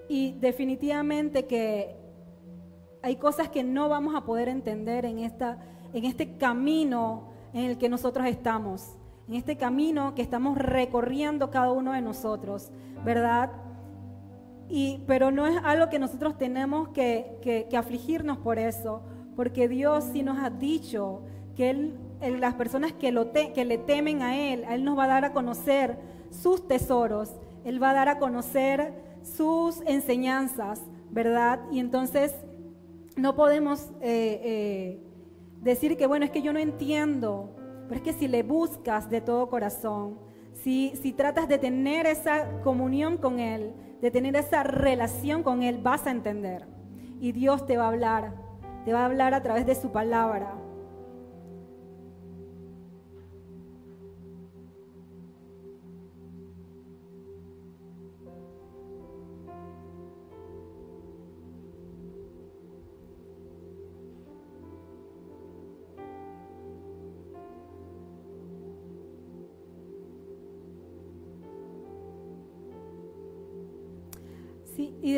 Y 0.08 0.32
definitivamente 0.32 1.46
que 1.46 1.96
hay 3.02 3.16
cosas 3.16 3.48
que 3.48 3.62
no 3.64 3.88
vamos 3.88 4.14
a 4.14 4.24
poder 4.24 4.48
entender 4.48 5.04
en, 5.04 5.20
esta, 5.20 5.58
en 5.92 6.04
este 6.04 6.36
camino 6.36 7.28
en 7.52 7.64
el 7.64 7.78
que 7.78 7.88
nosotros 7.88 8.26
estamos, 8.26 8.96
en 9.28 9.34
este 9.34 9.56
camino 9.56 10.14
que 10.14 10.22
estamos 10.22 10.58
recorriendo 10.58 11.50
cada 11.50 11.72
uno 11.72 11.92
de 11.92 12.02
nosotros, 12.02 12.70
¿verdad? 13.04 13.50
pero 15.06 15.30
no 15.30 15.46
es 15.46 15.56
algo 15.62 15.88
que 15.88 15.98
nosotros 15.98 16.36
tenemos 16.36 16.88
que, 16.88 17.68
afligirnos 17.76 18.38
por 18.38 18.58
eso, 18.58 19.02
porque 19.36 19.68
Dios 19.68 20.04
sí 20.12 20.22
nos 20.22 20.38
ha 20.38 20.50
dicho 20.50 21.22
que 21.54 21.70
él, 21.70 21.94
las 22.40 22.54
personas 22.54 22.92
que, 22.92 23.12
lo 23.12 23.32
que 23.32 23.64
le 23.64 23.78
temen 23.78 24.22
a 24.22 24.36
Él, 24.36 24.64
a 24.64 24.74
Él 24.74 24.84
nos 24.84 24.98
va 24.98 25.04
a 25.04 25.08
dar 25.08 25.24
a 25.24 25.32
conocer 25.32 25.98
sus 26.30 26.66
tesoros, 26.66 27.30
Él 27.64 27.80
va 27.82 27.90
a 27.90 27.94
dar 27.94 28.08
a 28.08 28.18
conocer 28.18 29.05
sus 29.26 29.80
enseñanzas, 29.86 30.82
¿verdad? 31.10 31.60
Y 31.70 31.80
entonces 31.80 32.34
no 33.16 33.34
podemos 33.34 33.90
eh, 34.00 34.40
eh, 34.44 35.00
decir 35.62 35.96
que, 35.96 36.06
bueno, 36.06 36.24
es 36.24 36.30
que 36.30 36.42
yo 36.42 36.52
no 36.52 36.58
entiendo, 36.58 37.50
pero 37.88 37.96
es 37.96 38.02
que 38.02 38.12
si 38.12 38.28
le 38.28 38.42
buscas 38.42 39.10
de 39.10 39.20
todo 39.20 39.48
corazón, 39.48 40.18
si, 40.52 40.92
si 41.02 41.12
tratas 41.12 41.48
de 41.48 41.58
tener 41.58 42.06
esa 42.06 42.60
comunión 42.62 43.16
con 43.18 43.40
Él, 43.40 43.74
de 44.00 44.10
tener 44.10 44.36
esa 44.36 44.62
relación 44.62 45.42
con 45.42 45.62
Él, 45.62 45.78
vas 45.82 46.06
a 46.06 46.10
entender. 46.10 46.66
Y 47.20 47.32
Dios 47.32 47.66
te 47.66 47.76
va 47.76 47.84
a 47.84 47.88
hablar, 47.88 48.34
te 48.84 48.92
va 48.92 49.00
a 49.00 49.06
hablar 49.06 49.34
a 49.34 49.42
través 49.42 49.66
de 49.66 49.74
su 49.74 49.90
palabra. 49.90 50.54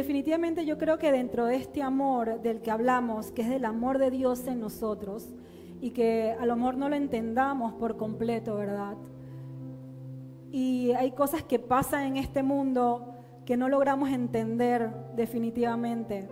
Definitivamente 0.09 0.65
yo 0.65 0.79
creo 0.79 0.99
que 0.99 1.13
dentro 1.13 1.45
de 1.45 1.57
este 1.57 1.83
amor 1.83 2.41
del 2.41 2.63
que 2.63 2.71
hablamos, 2.71 3.31
que 3.31 3.43
es 3.43 3.51
del 3.51 3.67
amor 3.67 3.99
de 3.99 4.11
Dios 4.11 4.47
en 4.47 4.59
nosotros, 4.59 5.29
y 5.83 5.91
que 5.91 6.35
a 6.41 6.47
lo 6.47 6.57
mejor 6.57 6.79
no 6.79 6.89
lo 6.89 6.97
entendamos 6.97 7.75
por 7.75 7.99
completo, 7.99 8.57
¿verdad? 8.57 8.97
Y 10.51 10.93
hay 10.93 11.11
cosas 11.11 11.43
que 11.43 11.59
pasan 11.59 12.05
en 12.05 12.17
este 12.17 12.43
mundo 12.43 13.17
que 13.45 13.59
no 13.59 13.69
logramos 13.69 14.09
entender 14.09 14.91
definitivamente. 15.15 16.27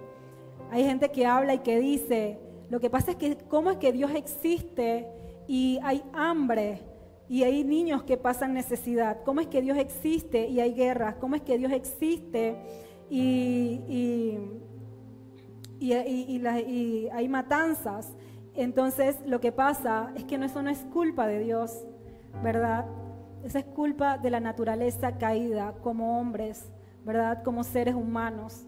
Hay 0.70 0.82
gente 0.82 1.10
que 1.10 1.26
habla 1.26 1.52
y 1.52 1.58
que 1.58 1.78
dice, 1.78 2.38
lo 2.70 2.80
que 2.80 2.88
pasa 2.88 3.10
es 3.10 3.18
que 3.18 3.36
cómo 3.36 3.70
es 3.70 3.76
que 3.76 3.92
Dios 3.92 4.10
existe 4.14 5.06
y 5.46 5.78
hay 5.82 6.02
hambre 6.14 6.80
y 7.28 7.42
hay 7.42 7.62
niños 7.62 8.04
que 8.04 8.16
pasan 8.16 8.54
necesidad, 8.54 9.18
cómo 9.22 9.42
es 9.42 9.48
que 9.48 9.60
Dios 9.60 9.76
existe 9.76 10.48
y 10.48 10.60
hay 10.60 10.72
guerras, 10.72 11.16
cómo 11.16 11.34
es 11.34 11.42
que 11.42 11.58
Dios 11.58 11.72
existe 11.72 12.85
y, 13.10 13.80
y, 15.78 17.08
hay 17.12 17.28
matanzas. 17.28 18.12
Entonces 18.54 19.18
lo 19.26 19.40
que 19.40 19.52
pasa 19.52 20.12
es 20.16 20.24
que 20.24 20.36
eso 20.36 20.62
no 20.62 20.70
es 20.70 20.78
culpa 20.92 21.26
de 21.26 21.40
Dios, 21.40 21.84
¿verdad? 22.42 22.86
Esa 23.44 23.58
es 23.60 23.64
culpa 23.66 24.18
de 24.18 24.30
la 24.30 24.40
naturaleza 24.40 25.18
caída 25.18 25.74
como 25.82 26.18
hombres, 26.18 26.70
¿verdad? 27.04 27.42
Como 27.42 27.62
seres 27.64 27.94
humanos. 27.94 28.66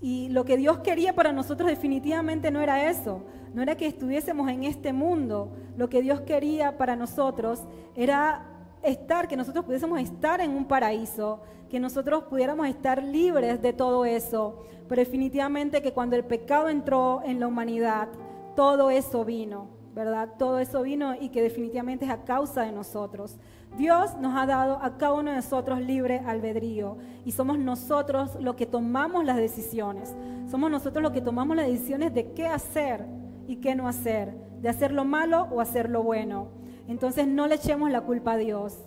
Y 0.00 0.28
lo 0.30 0.44
que 0.44 0.56
Dios 0.56 0.78
quería 0.78 1.14
para 1.14 1.32
nosotros 1.32 1.68
definitivamente 1.68 2.50
no 2.50 2.60
era 2.60 2.90
eso, 2.90 3.24
no 3.54 3.62
era 3.62 3.76
que 3.76 3.86
estuviésemos 3.86 4.48
en 4.50 4.64
este 4.64 4.92
mundo. 4.92 5.52
Lo 5.76 5.88
que 5.88 6.02
Dios 6.02 6.20
quería 6.22 6.76
para 6.76 6.96
nosotros 6.96 7.62
era 7.94 8.55
estar, 8.86 9.28
que 9.28 9.36
nosotros 9.36 9.64
pudiésemos 9.64 10.00
estar 10.00 10.40
en 10.40 10.50
un 10.50 10.66
paraíso, 10.66 11.40
que 11.68 11.80
nosotros 11.80 12.24
pudiéramos 12.24 12.66
estar 12.68 13.02
libres 13.02 13.60
de 13.60 13.72
todo 13.72 14.04
eso. 14.04 14.64
Pero 14.88 15.00
definitivamente 15.00 15.82
que 15.82 15.92
cuando 15.92 16.16
el 16.16 16.24
pecado 16.24 16.68
entró 16.68 17.22
en 17.24 17.40
la 17.40 17.48
humanidad, 17.48 18.08
todo 18.54 18.90
eso 18.90 19.24
vino, 19.24 19.68
¿verdad? 19.94 20.30
Todo 20.38 20.58
eso 20.60 20.82
vino 20.82 21.14
y 21.14 21.28
que 21.30 21.42
definitivamente 21.42 22.04
es 22.04 22.10
a 22.10 22.24
causa 22.24 22.62
de 22.62 22.72
nosotros. 22.72 23.36
Dios 23.76 24.16
nos 24.18 24.34
ha 24.36 24.46
dado 24.46 24.78
a 24.80 24.96
cada 24.96 25.12
uno 25.12 25.30
de 25.30 25.36
nosotros 25.36 25.80
libre 25.80 26.20
albedrío 26.20 26.96
y 27.24 27.32
somos 27.32 27.58
nosotros 27.58 28.36
los 28.40 28.54
que 28.54 28.64
tomamos 28.64 29.24
las 29.24 29.36
decisiones. 29.36 30.14
Somos 30.48 30.70
nosotros 30.70 31.02
los 31.02 31.12
que 31.12 31.20
tomamos 31.20 31.56
las 31.56 31.66
decisiones 31.66 32.14
de 32.14 32.32
qué 32.32 32.46
hacer 32.46 33.04
y 33.46 33.56
qué 33.56 33.74
no 33.74 33.88
hacer, 33.88 34.34
de 34.60 34.68
hacer 34.68 34.92
lo 34.92 35.04
malo 35.04 35.48
o 35.50 35.60
hacer 35.60 35.90
lo 35.90 36.02
bueno. 36.02 36.48
Entonces 36.88 37.26
no 37.26 37.46
le 37.46 37.56
echemos 37.56 37.90
la 37.90 38.02
culpa 38.02 38.32
a 38.32 38.36
Dios, 38.36 38.78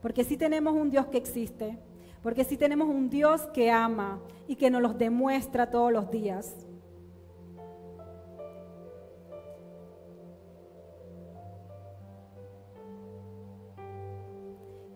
porque 0.00 0.24
sí 0.24 0.36
tenemos 0.36 0.74
un 0.74 0.90
Dios 0.90 1.06
que 1.06 1.18
existe, 1.18 1.78
porque 2.22 2.44
sí 2.44 2.56
tenemos 2.56 2.88
un 2.88 3.10
Dios 3.10 3.42
que 3.54 3.70
ama 3.70 4.20
y 4.46 4.56
que 4.56 4.70
nos 4.70 4.80
los 4.80 4.96
demuestra 4.98 5.70
todos 5.70 5.92
los 5.92 6.10
días. 6.10 6.66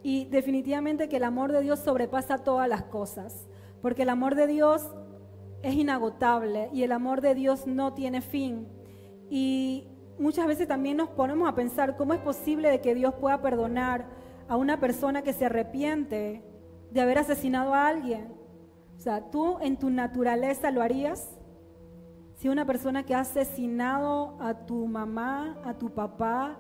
Y 0.02 0.26
definitivamente 0.26 1.08
que 1.08 1.16
el 1.16 1.25
amor 1.25 1.50
de 1.50 1.62
Dios 1.62 1.80
sobrepasa 1.80 2.38
todas 2.38 2.68
las 2.68 2.84
cosas, 2.84 3.48
porque 3.82 4.02
el 4.02 4.08
amor 4.08 4.36
de 4.36 4.46
Dios 4.46 4.86
es 5.62 5.75
inagotable 5.75 6.70
y 6.72 6.84
el 6.84 6.92
amor 6.92 7.20
de 7.20 7.34
Dios 7.34 7.66
no 7.66 7.92
tiene 7.92 8.20
fin. 8.20 8.68
Y 9.28 9.88
muchas 10.18 10.46
veces 10.46 10.68
también 10.68 10.96
nos 10.96 11.08
ponemos 11.11 11.49
a 11.49 11.54
pensar 11.54 11.96
cómo 11.96 12.14
es 12.14 12.20
posible 12.20 12.70
de 12.70 12.80
que 12.80 12.94
Dios 12.94 13.14
pueda 13.14 13.40
perdonar 13.40 14.06
a 14.49 14.56
una 14.56 14.78
persona 14.80 15.23
que 15.23 15.32
se 15.32 15.46
arrepiente 15.46 16.42
de 16.90 17.00
haber 17.00 17.18
asesinado 17.18 17.75
a 17.75 17.88
alguien. 17.88 18.32
O 18.96 19.00
sea, 19.00 19.30
tú 19.30 19.58
en 19.61 19.76
tu 19.76 19.90
naturaleza 19.90 20.70
lo 20.70 20.82
harías. 20.82 21.38
Si 22.37 22.49
una 22.49 22.64
persona 22.64 23.04
que 23.04 23.14
ha 23.14 23.20
asesinado 23.20 24.37
a 24.40 24.66
tu 24.66 24.87
mamá, 24.87 25.61
a 25.64 25.75
tu 25.75 25.90
papá, 25.90 26.58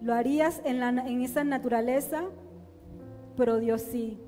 lo 0.00 0.14
harías 0.14 0.60
en, 0.64 0.82
en 0.82 1.22
esa 1.22 1.44
naturaleza, 1.44 2.24
pero 3.36 3.58
Dios 3.58 3.82
sí. 3.82 4.20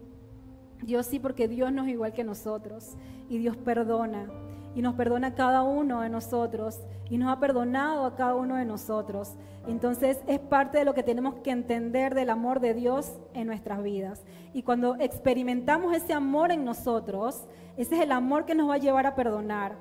Dios 0.82 1.06
sí, 1.06 1.18
porque 1.18 1.48
Dios 1.48 1.72
no 1.72 1.82
es 1.82 1.88
igual 1.90 2.12
que 2.12 2.24
nosotros 2.24 2.96
y 3.28 3.38
Dios 3.38 3.56
perdona 3.56 4.30
y 4.74 4.82
nos 4.82 4.94
perdona 4.94 5.28
a 5.28 5.34
cada 5.34 5.62
uno 5.62 6.00
de 6.00 6.08
nosotros 6.08 6.80
y 7.08 7.18
nos 7.18 7.32
ha 7.32 7.40
perdonado 7.40 8.04
a 8.04 8.14
cada 8.14 8.34
uno 8.34 8.56
de 8.56 8.64
nosotros. 8.64 9.34
Entonces 9.66 10.20
es 10.26 10.38
parte 10.38 10.78
de 10.78 10.84
lo 10.84 10.94
que 10.94 11.02
tenemos 11.02 11.34
que 11.36 11.50
entender 11.50 12.14
del 12.14 12.30
amor 12.30 12.60
de 12.60 12.74
Dios 12.74 13.12
en 13.34 13.46
nuestras 13.46 13.82
vidas. 13.82 14.22
Y 14.52 14.62
cuando 14.62 14.96
experimentamos 14.96 15.94
ese 15.96 16.12
amor 16.12 16.52
en 16.52 16.64
nosotros, 16.64 17.44
ese 17.76 17.96
es 17.96 18.00
el 18.02 18.12
amor 18.12 18.44
que 18.44 18.54
nos 18.54 18.68
va 18.68 18.74
a 18.74 18.78
llevar 18.78 19.06
a 19.06 19.14
perdonar. 19.14 19.76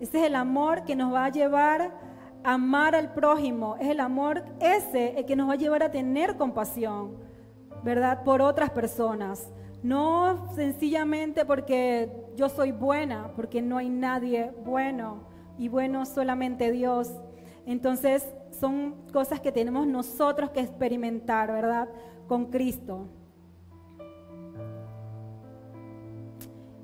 Ese 0.00 0.20
es 0.20 0.26
el 0.26 0.34
amor 0.34 0.84
que 0.84 0.94
nos 0.94 1.12
va 1.12 1.24
a 1.24 1.30
llevar 1.30 1.92
amar 2.44 2.94
al 2.94 3.12
prójimo, 3.12 3.76
es 3.80 3.88
el 3.88 4.00
amor 4.00 4.44
ese 4.60 5.18
el 5.18 5.26
que 5.26 5.36
nos 5.36 5.48
va 5.48 5.54
a 5.54 5.56
llevar 5.56 5.82
a 5.82 5.90
tener 5.90 6.36
compasión, 6.36 7.16
¿verdad? 7.82 8.22
Por 8.24 8.42
otras 8.42 8.70
personas. 8.70 9.50
No 9.82 10.52
sencillamente 10.54 11.44
porque 11.44 12.10
yo 12.36 12.48
soy 12.48 12.72
buena, 12.72 13.32
porque 13.36 13.62
no 13.62 13.78
hay 13.78 13.88
nadie 13.88 14.52
bueno 14.64 15.22
y 15.56 15.68
bueno 15.68 16.04
solamente 16.04 16.72
Dios. 16.72 17.12
Entonces 17.66 18.26
son 18.58 18.94
cosas 19.12 19.40
que 19.40 19.52
tenemos 19.52 19.86
nosotros 19.86 20.50
que 20.50 20.60
experimentar, 20.60 21.52
¿verdad? 21.52 21.88
Con 22.26 22.46
Cristo. 22.46 23.06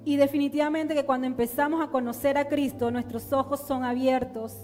Y 0.05 0.17
definitivamente 0.17 0.95
que 0.95 1.05
cuando 1.05 1.27
empezamos 1.27 1.83
a 1.83 1.89
conocer 1.89 2.37
a 2.37 2.47
Cristo, 2.47 2.91
nuestros 2.91 3.33
ojos 3.33 3.61
son 3.61 3.85
abiertos 3.85 4.55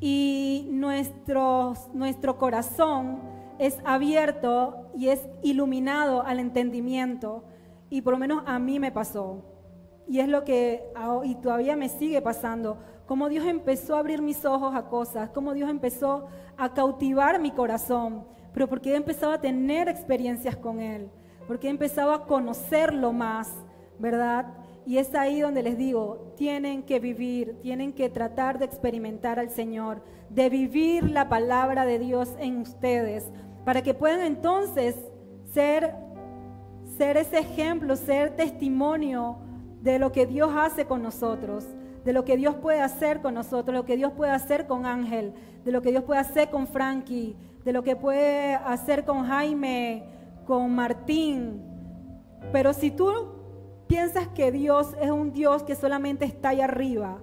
y 0.00 0.68
nuestro, 0.70 1.74
nuestro 1.92 2.38
corazón 2.38 3.33
es 3.58 3.78
abierto 3.84 4.90
y 4.94 5.08
es 5.08 5.26
iluminado 5.42 6.22
al 6.22 6.40
entendimiento. 6.40 7.44
Y 7.90 8.02
por 8.02 8.14
lo 8.14 8.18
menos 8.18 8.42
a 8.46 8.58
mí 8.58 8.78
me 8.78 8.92
pasó. 8.92 9.42
Y 10.06 10.20
es 10.20 10.28
lo 10.28 10.44
que, 10.44 10.84
y 11.24 11.34
todavía 11.36 11.76
me 11.76 11.88
sigue 11.88 12.20
pasando, 12.20 12.78
como 13.06 13.28
Dios 13.28 13.46
empezó 13.46 13.96
a 13.96 14.00
abrir 14.00 14.20
mis 14.20 14.44
ojos 14.44 14.74
a 14.74 14.88
cosas, 14.88 15.30
como 15.30 15.54
Dios 15.54 15.70
empezó 15.70 16.26
a 16.56 16.74
cautivar 16.74 17.40
mi 17.40 17.50
corazón, 17.50 18.24
pero 18.52 18.68
porque 18.68 18.92
he 18.92 18.96
empezado 18.96 19.32
a 19.32 19.40
tener 19.40 19.88
experiencias 19.88 20.56
con 20.56 20.80
Él, 20.80 21.10
porque 21.46 21.68
he 21.68 21.70
empezado 21.70 22.12
a 22.12 22.26
conocerlo 22.26 23.12
más 23.12 23.50
¿verdad? 23.98 24.46
Y 24.86 24.98
es 24.98 25.14
ahí 25.14 25.40
donde 25.40 25.62
les 25.62 25.78
digo, 25.78 26.34
tienen 26.36 26.82
que 26.82 27.00
vivir, 27.00 27.58
tienen 27.62 27.92
que 27.92 28.10
tratar 28.10 28.58
de 28.58 28.66
experimentar 28.66 29.38
al 29.38 29.50
Señor, 29.50 30.02
de 30.28 30.50
vivir 30.50 31.10
la 31.10 31.28
palabra 31.28 31.86
de 31.86 31.98
Dios 31.98 32.34
en 32.38 32.58
ustedes, 32.58 33.30
para 33.64 33.82
que 33.82 33.94
puedan 33.94 34.20
entonces 34.20 34.94
ser, 35.52 35.94
ser 36.98 37.16
ese 37.16 37.38
ejemplo, 37.38 37.96
ser 37.96 38.36
testimonio 38.36 39.38
de 39.80 39.98
lo 39.98 40.12
que 40.12 40.26
Dios 40.26 40.50
hace 40.54 40.84
con 40.84 41.02
nosotros, 41.02 41.66
de 42.04 42.12
lo 42.12 42.24
que 42.26 42.36
Dios 42.36 42.54
puede 42.56 42.80
hacer 42.80 43.22
con 43.22 43.34
nosotros, 43.34 43.74
lo 43.74 43.86
que 43.86 43.96
Dios 43.96 44.12
puede 44.12 44.32
hacer 44.32 44.66
con 44.66 44.84
Ángel, 44.84 45.32
de 45.64 45.72
lo 45.72 45.80
que 45.80 45.90
Dios 45.90 46.04
puede 46.04 46.20
hacer 46.20 46.50
con 46.50 46.66
Frankie, 46.66 47.36
de 47.64 47.72
lo 47.72 47.82
que 47.82 47.96
puede 47.96 48.54
hacer 48.54 49.06
con 49.06 49.24
Jaime, 49.24 50.04
con 50.46 50.74
Martín. 50.74 51.62
Pero 52.52 52.74
si 52.74 52.90
tú 52.90 53.33
piensas 53.94 54.26
que 54.26 54.50
Dios 54.50 54.96
es 55.00 55.08
un 55.08 55.30
Dios 55.30 55.62
que 55.62 55.76
solamente 55.76 56.24
está 56.24 56.48
ahí 56.48 56.60
arriba, 56.60 57.18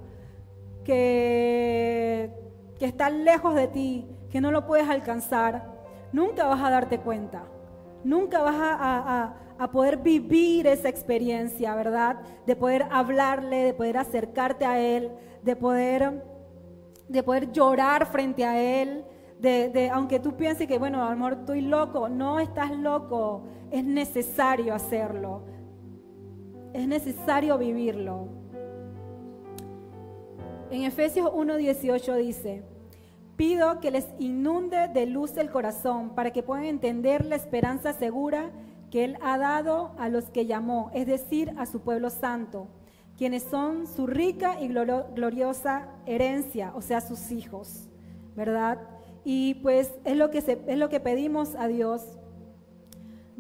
que, 0.86 2.32
que 2.80 2.86
está 2.86 3.10
lejos 3.10 3.56
de 3.56 3.68
ti, 3.68 4.08
que 4.30 4.40
no 4.40 4.52
lo 4.52 4.66
puedes 4.66 4.88
alcanzar, 4.88 5.70
nunca 6.14 6.48
vas 6.48 6.64
a 6.64 6.70
darte 6.70 6.98
cuenta. 7.00 7.44
Nunca 8.06 8.42
vas 8.42 8.56
a, 8.58 9.36
a, 9.60 9.72
poder 9.72 9.98
vivir 9.98 10.66
esa 10.66 10.88
experiencia, 10.88 11.76
¿verdad? 11.76 12.22
De 12.46 12.56
poder 12.56 12.88
hablarle, 12.90 13.66
de 13.66 13.74
poder 13.74 13.98
acercarte 13.98 14.66
a 14.66 14.80
Él, 14.80 15.12
de 15.44 15.58
poder, 15.58 16.24
de 17.10 17.22
poder 17.22 17.52
llorar 17.52 18.06
frente 18.06 18.46
a 18.46 18.58
Él, 18.58 19.04
de, 19.40 19.68
de, 19.68 19.90
aunque 19.90 20.22
tú 20.22 20.38
pienses 20.38 20.70
que, 20.70 20.80
bueno, 20.80 21.04
amor, 21.04 21.34
estoy 21.42 21.60
loco, 21.60 22.08
no 22.08 22.40
estás 22.40 22.72
loco, 22.72 23.44
es 23.72 23.84
necesario 23.84 24.74
hacerlo. 24.74 25.44
Es 26.74 26.88
necesario 26.88 27.58
vivirlo. 27.58 28.28
En 30.70 30.84
Efesios 30.84 31.30
1:18 31.34 32.16
dice, 32.16 32.64
pido 33.36 33.80
que 33.82 33.92
les 33.92 34.08
inunde 34.20 34.88
de 34.88 35.06
luz 35.06 35.36
el 35.36 35.50
corazón 35.50 36.16
para 36.16 36.32
que 36.32 36.44
puedan 36.44 36.64
entender 36.64 37.26
la 37.26 37.36
esperanza 37.36 37.92
segura 37.92 38.52
que 38.90 39.04
Él 39.04 39.18
ha 39.22 39.38
dado 39.38 39.92
a 39.98 40.08
los 40.08 40.26
que 40.26 40.46
llamó, 40.46 40.92
es 40.94 41.08
decir, 41.08 41.54
a 41.58 41.66
su 41.66 41.82
pueblo 41.82 42.10
santo, 42.10 42.68
quienes 43.18 43.44
son 43.44 43.88
su 43.88 44.08
rica 44.08 44.62
y 44.62 44.68
gloriosa 44.68 45.90
herencia, 46.06 46.72
o 46.76 46.82
sea, 46.82 47.02
sus 47.02 47.32
hijos, 47.32 47.90
¿verdad? 48.36 48.80
Y 49.24 49.56
pues 49.56 49.92
es 50.06 50.16
lo 50.18 50.30
que, 50.30 50.38
es 50.40 50.78
lo 50.78 50.90
que 50.90 51.00
pedimos 51.00 51.56
a 51.56 51.68
Dios 51.68 52.18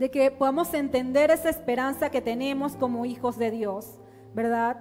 de 0.01 0.09
que 0.09 0.31
podamos 0.31 0.73
entender 0.73 1.29
esa 1.29 1.51
esperanza 1.51 2.09
que 2.09 2.21
tenemos 2.21 2.75
como 2.75 3.05
hijos 3.05 3.37
de 3.37 3.51
Dios, 3.51 3.99
¿verdad? 4.33 4.77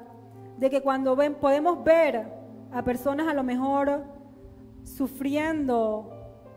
De 0.57 0.71
que 0.71 0.81
cuando 0.81 1.15
ven, 1.15 1.35
podemos 1.35 1.85
ver 1.85 2.27
a 2.73 2.83
personas 2.83 3.29
a 3.29 3.35
lo 3.35 3.43
mejor 3.43 4.03
sufriendo 4.83 6.11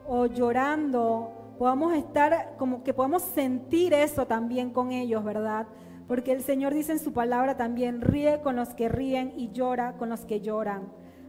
o 0.07 0.27
llorando, 0.27 1.55
podamos 1.59 1.93
estar 1.93 2.55
como 2.57 2.85
que 2.85 2.93
podamos 2.93 3.23
sentir 3.23 3.93
eso 3.93 4.27
también 4.27 4.69
con 4.69 4.93
ellos, 4.93 5.25
¿verdad? 5.25 5.67
Porque 6.07 6.31
el 6.31 6.41
Señor 6.41 6.73
dice 6.73 6.93
en 6.93 6.99
su 6.99 7.11
palabra 7.11 7.57
también, 7.57 7.99
ríe 7.99 8.39
con 8.39 8.55
los 8.55 8.69
que 8.69 8.87
ríen 8.87 9.33
y 9.35 9.51
llora 9.51 9.97
con 9.97 10.07
los 10.07 10.23
que 10.23 10.39
lloran, 10.39 10.87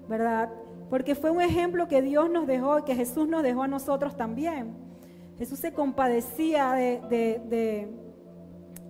¿verdad? 0.09 0.53
Porque 0.89 1.17
fue 1.17 1.33
un 1.33 1.41
ejemplo 1.41 1.89
que 1.89 2.01
Dios 2.01 2.31
nos 2.31 2.47
dejó 2.47 2.79
y 2.79 2.83
que 2.85 2.95
Jesús 2.95 3.27
nos 3.27 3.43
dejó 3.43 3.65
a 3.65 3.69
nosotros 3.69 4.17
también. 4.17 4.94
Jesús 5.39 5.59
se 5.59 5.73
compadecía 5.73 6.73
de, 6.73 7.89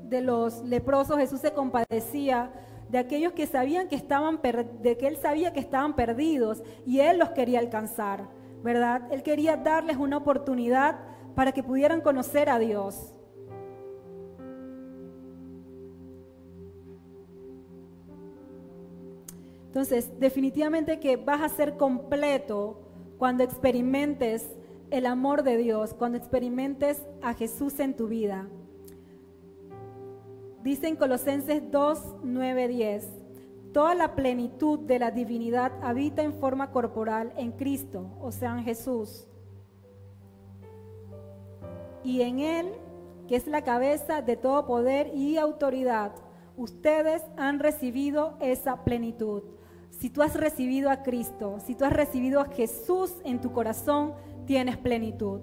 de, 0.08 0.20
los 0.20 0.62
leprosos, 0.62 1.16
Jesús 1.16 1.40
se 1.40 1.52
compadecía 1.52 2.52
de 2.88 2.98
aquellos 2.98 3.32
que 3.32 3.46
sabían 3.46 3.88
que 3.88 3.96
estaban, 3.96 4.40
de 4.80 4.96
que 4.96 5.08
él 5.08 5.16
sabía 5.16 5.52
que 5.52 5.60
estaban 5.60 5.96
perdidos 5.96 6.62
y 6.86 7.00
él 7.00 7.18
los 7.18 7.30
quería 7.30 7.58
alcanzar, 7.58 8.28
¿verdad? 8.62 9.02
Él 9.10 9.22
quería 9.22 9.56
darles 9.56 9.96
una 9.96 10.18
oportunidad 10.18 11.00
para 11.34 11.50
que 11.52 11.62
pudieran 11.62 12.00
conocer 12.00 12.48
a 12.48 12.58
Dios. 12.58 13.14
Entonces, 19.66 20.20
definitivamente 20.20 21.00
que 21.00 21.16
vas 21.16 21.42
a 21.42 21.48
ser 21.48 21.76
completo 21.76 22.80
cuando 23.18 23.42
experimentes 23.42 24.48
el 24.94 25.06
amor 25.06 25.42
de 25.42 25.56
Dios, 25.56 25.92
cuando 25.92 26.16
experimentes 26.16 27.02
a 27.20 27.34
Jesús 27.34 27.80
en 27.80 27.96
tu 27.96 28.06
vida. 28.06 28.46
Dice 30.62 30.86
en 30.86 30.94
Colosenses 30.94 31.68
2, 31.68 31.98
9, 32.22 32.68
10, 32.68 33.08
toda 33.72 33.96
la 33.96 34.14
plenitud 34.14 34.78
de 34.78 35.00
la 35.00 35.10
divinidad 35.10 35.72
habita 35.82 36.22
en 36.22 36.32
forma 36.32 36.70
corporal 36.70 37.32
en 37.36 37.50
Cristo, 37.50 38.06
o 38.20 38.30
sea, 38.30 38.56
en 38.56 38.62
Jesús. 38.62 39.26
Y 42.04 42.22
en 42.22 42.38
Él, 42.38 42.68
que 43.26 43.34
es 43.34 43.48
la 43.48 43.64
cabeza 43.64 44.22
de 44.22 44.36
todo 44.36 44.64
poder 44.64 45.10
y 45.12 45.38
autoridad, 45.38 46.12
ustedes 46.56 47.20
han 47.36 47.58
recibido 47.58 48.34
esa 48.40 48.84
plenitud. 48.84 49.42
Si 49.90 50.08
tú 50.08 50.22
has 50.22 50.34
recibido 50.34 50.88
a 50.88 51.02
Cristo, 51.02 51.58
si 51.66 51.74
tú 51.74 51.84
has 51.84 51.92
recibido 51.92 52.40
a 52.40 52.46
Jesús 52.46 53.12
en 53.24 53.40
tu 53.40 53.52
corazón, 53.52 54.14
tienes 54.46 54.76
plenitud. 54.76 55.40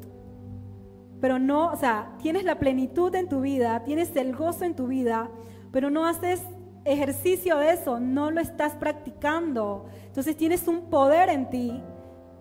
Pero 1.19 1.37
no, 1.37 1.71
o 1.71 1.75
sea, 1.75 2.15
tienes 2.21 2.43
la 2.43 2.59
plenitud 2.59 3.13
en 3.15 3.29
tu 3.29 3.41
vida, 3.41 3.83
tienes 3.83 4.15
el 4.15 4.35
gozo 4.35 4.65
en 4.65 4.75
tu 4.75 4.87
vida, 4.87 5.29
pero 5.71 5.89
no 5.89 6.05
haces 6.05 6.41
ejercicio 6.83 7.57
de 7.57 7.71
eso, 7.73 7.99
no 7.99 8.31
lo 8.31 8.41
estás 8.41 8.73
practicando. 8.75 9.85
Entonces 10.07 10.35
tienes 10.35 10.67
un 10.67 10.89
poder 10.89 11.29
en 11.29 11.49
ti, 11.49 11.81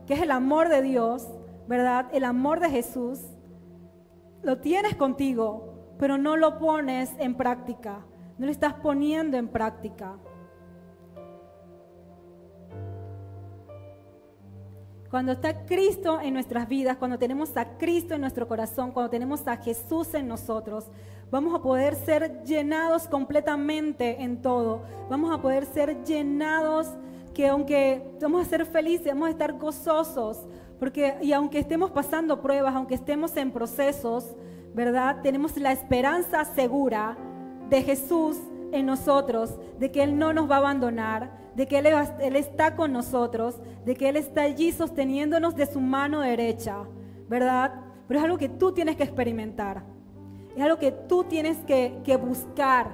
que 0.07 0.15
es 0.15 0.23
el 0.23 0.31
amor 0.31 0.69
de 0.69 0.83
Dios, 0.83 1.29
¿verdad? 1.69 2.07
El 2.13 2.25
amor 2.25 2.61
de 2.61 2.71
Jesús. 2.71 3.21
Lo 4.43 4.59
tienes 4.59 4.97
contigo, 4.97 5.95
pero 5.99 6.17
no 6.17 6.37
lo 6.37 6.59
pones 6.59 7.13
en 7.19 7.35
práctica, 7.35 8.07
no 8.39 8.47
lo 8.47 8.53
estás 8.53 8.75
poniendo 8.75 9.37
en 9.37 9.49
práctica. 9.49 10.17
Cuando 15.11 15.33
está 15.33 15.67
Cristo 15.67 16.21
en 16.23 16.35
nuestras 16.35 16.69
vidas, 16.69 16.97
cuando 16.97 17.19
tenemos 17.19 17.57
a 17.57 17.77
Cristo 17.79 18.15
en 18.15 18.21
nuestro 18.21 18.47
corazón, 18.47 18.93
cuando 18.93 19.11
tenemos 19.11 19.45
a 19.49 19.57
Jesús 19.57 20.15
en 20.15 20.29
nosotros, 20.29 20.87
vamos 21.33 21.53
a 21.53 21.61
poder 21.61 21.97
ser 21.97 22.45
llenados 22.45 23.09
completamente 23.09 24.23
en 24.23 24.41
todo. 24.41 24.83
Vamos 25.09 25.33
a 25.33 25.43
poder 25.43 25.67
ser 25.67 26.05
llenados 26.05 26.87
que 27.35 27.49
aunque 27.49 28.09
vamos 28.21 28.47
a 28.47 28.51
ser 28.51 28.65
felices, 28.67 29.07
vamos 29.07 29.27
a 29.27 29.31
estar 29.33 29.55
gozosos, 29.55 30.47
porque 30.79 31.17
y 31.21 31.33
aunque 31.33 31.59
estemos 31.59 31.91
pasando 31.91 32.41
pruebas, 32.41 32.77
aunque 32.77 32.95
estemos 32.95 33.37
en 33.37 33.51
procesos, 33.51 34.37
¿verdad? 34.75 35.23
Tenemos 35.25 35.57
la 35.57 35.73
esperanza 35.73 36.45
segura 36.45 37.19
de 37.69 37.83
Jesús 37.83 38.37
en 38.71 38.87
nosotros, 38.87 39.59
de 39.81 39.91
que 39.91 40.05
Él 40.05 40.17
no 40.17 40.33
nos 40.33 40.49
va 40.49 40.55
a 40.55 40.59
abandonar, 40.59 41.50
de 41.55 41.67
que 41.67 41.79
él, 41.79 42.37
está 42.37 42.77
con 42.77 42.93
nosotros, 42.93 43.57
de 43.85 43.95
que 43.95 44.09
Él 44.09 44.17
está 44.17 44.43
allí 44.43 44.73
sosteniéndonos 44.73 45.57
de 45.57 45.67
su 45.67 45.81
mano 45.81 46.21
derecha, 46.21 46.85
¿verdad? 47.29 47.73
Pero 48.07 48.21
es 48.21 48.25
algo 48.25 48.39
que 48.39 48.49
tú 48.49 48.73
tienes 48.73 48.97
que 48.97 49.03
experimentar, 49.03 49.83
es 50.57 50.63
algo 50.63 50.79
que 50.79 50.93
tú 50.93 51.25
tienes 51.25 51.59
que, 51.59 51.99
que 52.05 52.17
buscar, 52.17 52.91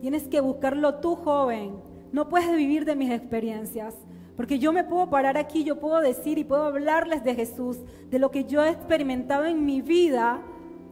tienes 0.00 0.28
que 0.28 0.40
buscarlo 0.40 0.96
tú 0.96 1.16
joven, 1.16 1.76
no 2.12 2.28
puedes 2.28 2.54
vivir 2.54 2.84
de 2.84 2.96
mis 2.96 3.10
experiencias, 3.10 3.94
Porque 4.36 4.60
yo 4.60 4.72
me 4.72 4.84
puedo 4.84 5.10
parar 5.10 5.36
aquí, 5.36 5.64
yo 5.64 5.80
puedo 5.80 6.00
decir 6.00 6.38
y 6.38 6.44
puedo 6.44 6.62
hablarles 6.62 7.24
de 7.24 7.34
Jesús, 7.34 7.80
de 8.08 8.20
lo 8.20 8.30
que 8.30 8.44
yo 8.44 8.62
he 8.62 8.70
experimentado 8.70 9.46
en 9.46 9.64
mi 9.64 9.82
vida, 9.82 10.40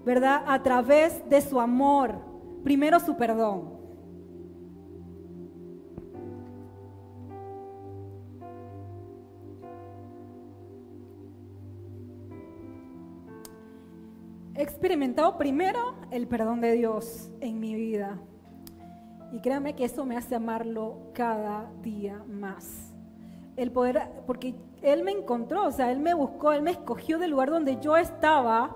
¿verdad? 0.05 0.43
A 0.49 0.65
través 0.65 1.23
de 1.31 1.41
su 1.41 1.61
amor. 1.61 2.17
Primero 2.65 2.99
su 2.99 3.17
perdón. 3.17 3.76
He 14.57 14.63
experimentado 14.63 15.37
primero 15.37 15.95
el 16.11 16.27
perdón 16.27 16.63
de 16.63 16.73
Dios 16.73 17.31
en 17.41 17.61
mi 17.61 17.75
vida. 17.75 18.19
Y 19.31 19.41
créanme 19.41 19.75
que 19.75 19.85
eso 19.85 20.07
me 20.07 20.17
hace 20.17 20.35
amarlo 20.35 21.11
cada 21.13 21.71
día 21.83 22.25
más. 22.27 22.95
El 23.57 23.71
poder, 23.71 24.09
porque 24.27 24.55
Él 24.81 25.03
me 25.03 25.13
encontró, 25.13 25.67
o 25.67 25.71
sea, 25.71 25.93
Él 25.93 26.01
me 26.01 26.15
buscó, 26.15 26.53
Él 26.53 26.63
me 26.63 26.71
escogió 26.71 27.19
del 27.19 27.33
lugar 27.33 27.51
donde 27.51 27.79
yo 27.81 27.99
estaba, 27.99 28.75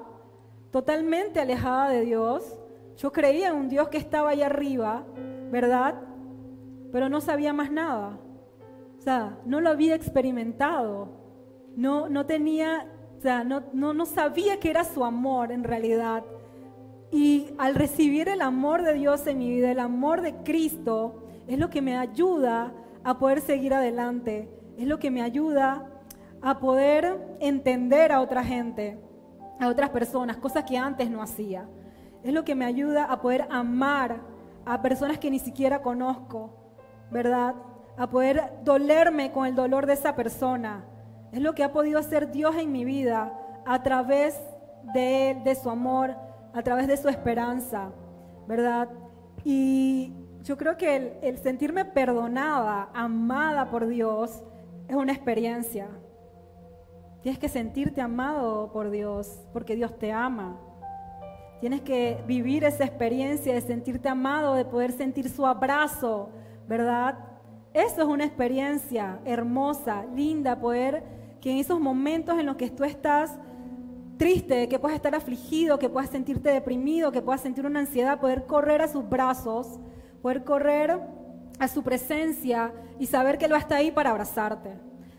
totalmente 0.71 1.41
alejada 1.41 1.89
de 1.89 2.03
Dios. 2.03 2.59
Yo 2.99 3.11
creía 3.11 3.49
en 3.49 3.57
un 3.57 3.69
Dios 3.71 3.89
que 3.89 3.97
estaba 3.97 4.31
ahí 4.31 4.43
arriba, 4.43 5.07
¿verdad? 5.51 5.95
Pero 6.93 7.09
no 7.09 7.23
sabía 7.23 7.55
más 7.55 7.73
nada. 7.73 8.19
O 8.99 9.01
sea, 9.01 9.39
no 9.47 9.63
lo 9.63 9.71
había 9.71 9.95
experimentado. 9.95 11.09
No, 11.75 12.11
no 12.11 12.27
tenía, 12.27 12.87
o 13.21 13.23
sea, 13.23 13.45
no, 13.45 13.65
no, 13.75 13.93
no 13.93 14.07
sabía 14.07 14.59
que 14.59 14.71
era 14.71 14.83
su 14.83 15.05
amor 15.05 15.53
en 15.53 15.63
realidad. 15.63 16.25
Y 17.13 17.49
al 17.59 17.75
recibir 17.75 18.31
el 18.31 18.41
amor 18.41 18.81
de 18.81 18.95
Dios 18.95 19.27
en 19.27 19.41
mi 19.41 19.51
vida, 19.51 19.71
el 19.71 19.79
amor 19.79 20.23
de 20.23 20.37
Cristo, 20.37 21.23
es 21.47 21.59
lo 21.59 21.69
que 21.69 21.83
me 21.83 21.99
ayuda 21.99 22.73
a 23.05 23.19
poder 23.19 23.43
seguir 23.43 23.75
adelante, 23.75 24.49
es 24.79 24.87
lo 24.87 24.99
que 24.99 25.11
me 25.11 25.21
ayuda 25.21 25.87
a 26.41 26.61
poder 26.61 27.37
entender 27.41 28.11
a 28.11 28.23
otra 28.23 28.43
gente, 28.43 28.99
a 29.61 29.69
otras 29.69 29.91
personas, 29.91 30.39
cosas 30.39 30.65
que 30.65 30.79
antes 30.79 31.11
no 31.11 31.21
hacía. 31.21 31.69
Es 32.23 32.33
lo 32.33 32.43
que 32.43 32.55
me 32.55 32.65
ayuda 32.65 33.05
a 33.05 33.21
poder 33.21 33.47
amar 33.51 34.23
a 34.65 34.81
personas 34.81 35.19
que 35.19 35.31
ni 35.31 35.41
siquiera 35.41 35.83
conozco, 35.83 36.55
¿verdad? 37.11 37.55
A 37.99 38.09
poder 38.09 38.51
dolerme 38.65 39.31
con 39.31 39.47
el 39.47 39.55
dolor 39.55 39.85
de 39.85 39.93
esa 39.93 40.17
persona. 40.17 40.87
Es 41.33 41.41
lo 41.41 41.55
que 41.55 41.63
ha 41.63 41.73
podido 41.73 41.99
hacer 41.99 42.33
Dios 42.33 42.57
en 42.57 42.73
mi 42.73 42.85
vida 42.85 43.33
a 43.65 43.83
través 43.83 44.39
de 44.95 45.31
Él, 45.31 45.45
de 45.45 45.55
su 45.55 45.71
amor, 45.71 46.17
a 46.53 46.63
través 46.63 46.89
de 46.89 46.97
su 46.97 47.09
esperanza, 47.09 47.93
¿verdad? 48.47 48.89
Y 49.45 50.13
yo 50.43 50.57
creo 50.57 50.77
que 50.77 51.19
el, 51.23 51.39
sentirme 51.39 51.85
perdonada, 51.85 52.89
amada 52.95 53.71
por 53.71 53.87
Dios, 53.87 54.43
es 54.89 54.97
una 54.97 55.13
experiencia. 55.13 55.89
Tienes 57.23 57.39
que 57.39 57.49
sentirte 57.49 58.01
amado 58.01 58.73
por 58.73 58.91
Dios, 58.91 59.47
porque 59.53 59.77
Dios 59.77 59.99
te 59.99 60.13
ama. 60.13 60.59
Tienes 61.61 61.83
que 61.83 62.23
vivir 62.27 62.65
esa 62.65 62.85
experiencia 62.85 63.55
de 63.55 63.61
sentirte 63.61 64.09
amado, 64.09 64.55
de 64.55 64.65
poder 64.65 64.93
sentir 64.93 65.29
su 65.29 65.47
abrazo, 65.47 66.31
¿verdad? 66.67 67.19
Eso 67.75 68.03
es 68.03 68.09
una 68.09 68.25
experiencia 68.25 69.21
hermosa, 69.27 70.07
linda, 70.15 70.59
poder 70.59 71.20
que 71.41 71.51
en 71.51 71.59
esos 71.59 71.81
momentos 71.81 72.39
en 72.39 72.47
los 72.47 72.57
que 72.57 72.71
tú 72.71 72.85
estás 72.85 73.39
triste, 74.19 74.69
que 74.69 74.79
puedas 74.79 74.97
estar 74.97 75.15
afligido, 75.15 75.79
que 75.79 75.89
puedas 75.89 76.11
sentirte 76.11 76.51
deprimido, 76.51 77.11
que 77.11 77.23
puedas 77.23 77.41
sentir 77.41 77.65
una 77.65 77.81
ansiedad, 77.81 78.21
poder 78.21 78.47
correr 78.47 78.83
a 78.83 78.89
sus 78.89 79.09
brazos, 79.09 79.81
poder 80.21 80.45
correr 80.45 81.01
a 81.59 81.69
su 81.69 81.83
presencia 81.83 82.73
y 82.99 83.07
saber 83.07 83.39
que 83.39 83.47
Él 83.47 83.53
va 83.53 83.57
a 83.57 83.61
estar 83.61 83.79
ahí 83.79 83.91
para 83.91 84.11
abrazarte, 84.11 84.75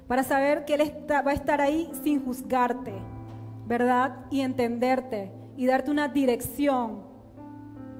para 0.07 0.23
saber 0.23 0.65
que 0.65 0.75
Él 0.75 0.81
va 1.09 1.31
a 1.31 1.33
estar 1.33 1.61
ahí 1.61 1.89
sin 2.03 2.23
juzgarte, 2.23 2.93
¿verdad? 3.65 4.25
Y 4.29 4.41
entenderte 4.41 5.31
y 5.57 5.65
darte 5.65 5.89
una 5.89 6.07
dirección, 6.07 7.01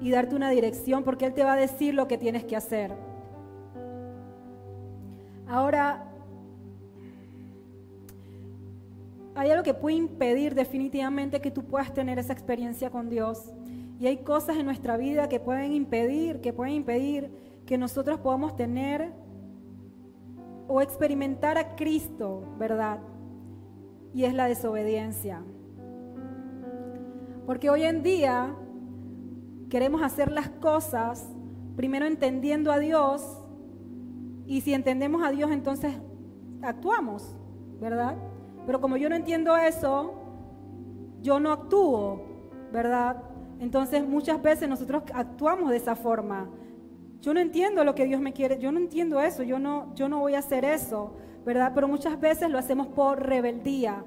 y 0.00 0.10
darte 0.10 0.34
una 0.34 0.50
dirección 0.50 1.04
porque 1.04 1.26
Él 1.26 1.34
te 1.34 1.44
va 1.44 1.54
a 1.54 1.56
decir 1.56 1.94
lo 1.94 2.08
que 2.08 2.18
tienes 2.18 2.44
que 2.44 2.56
hacer. 2.56 2.92
Ahora, 5.48 6.11
hay 9.42 9.50
algo 9.50 9.64
que 9.64 9.74
puede 9.74 9.96
impedir 9.96 10.54
definitivamente 10.54 11.40
que 11.40 11.50
tú 11.50 11.64
puedas 11.64 11.92
tener 11.92 12.16
esa 12.18 12.32
experiencia 12.32 12.90
con 12.90 13.10
Dios. 13.10 13.52
Y 13.98 14.06
hay 14.06 14.18
cosas 14.18 14.56
en 14.56 14.66
nuestra 14.66 14.96
vida 14.96 15.28
que 15.28 15.40
pueden 15.40 15.72
impedir, 15.72 16.40
que 16.40 16.52
pueden 16.52 16.74
impedir 16.74 17.30
que 17.66 17.76
nosotros 17.76 18.20
podamos 18.20 18.54
tener 18.54 19.12
o 20.68 20.80
experimentar 20.80 21.58
a 21.58 21.74
Cristo, 21.74 22.54
¿verdad? 22.56 23.00
Y 24.14 24.24
es 24.24 24.34
la 24.34 24.46
desobediencia. 24.46 25.42
Porque 27.44 27.68
hoy 27.68 27.82
en 27.82 28.04
día 28.04 28.54
queremos 29.68 30.02
hacer 30.02 30.30
las 30.30 30.50
cosas 30.50 31.28
primero 31.74 32.06
entendiendo 32.06 32.70
a 32.70 32.78
Dios 32.78 33.22
y 34.46 34.60
si 34.60 34.72
entendemos 34.72 35.20
a 35.24 35.30
Dios 35.30 35.50
entonces 35.50 35.94
actuamos, 36.62 37.36
¿verdad? 37.80 38.16
Pero 38.66 38.80
como 38.80 38.96
yo 38.96 39.08
no 39.08 39.16
entiendo 39.16 39.56
eso, 39.56 40.14
yo 41.20 41.40
no 41.40 41.52
actúo, 41.52 42.20
¿verdad? 42.72 43.22
Entonces 43.60 44.06
muchas 44.06 44.42
veces 44.42 44.68
nosotros 44.68 45.04
actuamos 45.14 45.70
de 45.70 45.76
esa 45.76 45.94
forma. 45.94 46.48
Yo 47.20 47.32
no 47.32 47.40
entiendo 47.40 47.84
lo 47.84 47.94
que 47.94 48.04
Dios 48.04 48.20
me 48.20 48.32
quiere, 48.32 48.58
yo 48.58 48.72
no 48.72 48.80
entiendo 48.80 49.20
eso, 49.20 49.44
yo 49.44 49.58
no, 49.58 49.94
yo 49.94 50.08
no 50.08 50.18
voy 50.18 50.34
a 50.34 50.40
hacer 50.40 50.64
eso, 50.64 51.16
¿verdad? 51.46 51.70
Pero 51.74 51.86
muchas 51.86 52.20
veces 52.20 52.50
lo 52.50 52.58
hacemos 52.58 52.88
por 52.88 53.24
rebeldía. 53.24 54.04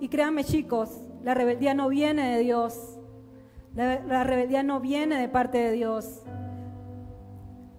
Y 0.00 0.08
créanme 0.08 0.42
chicos, 0.42 0.90
la 1.22 1.34
rebeldía 1.34 1.74
no 1.74 1.88
viene 1.88 2.36
de 2.36 2.42
Dios. 2.42 2.98
La, 3.74 4.00
la 4.00 4.24
rebeldía 4.24 4.64
no 4.64 4.80
viene 4.80 5.20
de 5.20 5.28
parte 5.28 5.58
de 5.58 5.72
Dios. 5.72 6.22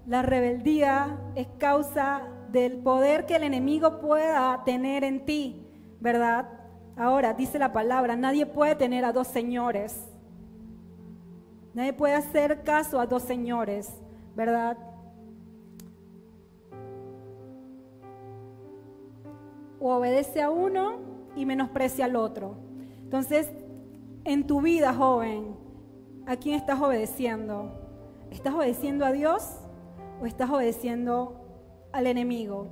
La 0.07 0.21
rebeldía 0.21 1.17
es 1.35 1.47
causa 1.57 2.21
del 2.51 2.77
poder 2.77 3.25
que 3.25 3.35
el 3.35 3.43
enemigo 3.43 3.99
pueda 3.99 4.63
tener 4.63 5.03
en 5.03 5.25
ti. 5.25 5.68
¿Verdad? 5.99 6.49
Ahora 6.95 7.33
dice 7.33 7.59
la 7.59 7.71
palabra, 7.71 8.15
nadie 8.15 8.45
puede 8.45 8.75
tener 8.75 9.05
a 9.05 9.13
dos 9.13 9.27
señores. 9.27 10.09
Nadie 11.73 11.93
puede 11.93 12.15
hacer 12.15 12.63
caso 12.63 12.99
a 12.99 13.05
dos 13.05 13.23
señores, 13.23 13.93
¿verdad? 14.35 14.77
O 19.79 19.93
obedece 19.93 20.41
a 20.41 20.49
uno 20.49 20.99
y 21.35 21.45
menosprecia 21.45 22.05
al 22.05 22.15
otro. 22.15 22.55
Entonces, 23.03 23.49
en 24.25 24.45
tu 24.45 24.61
vida, 24.61 24.93
joven, 24.93 25.55
¿a 26.25 26.35
quién 26.35 26.55
estás 26.55 26.81
obedeciendo? 26.81 27.71
¿Estás 28.29 28.53
obedeciendo 28.53 29.05
a 29.05 29.11
Dios 29.11 29.55
o 30.21 30.25
estás 30.25 30.49
obedeciendo 30.49 31.39
al 31.93 32.07
enemigo? 32.07 32.67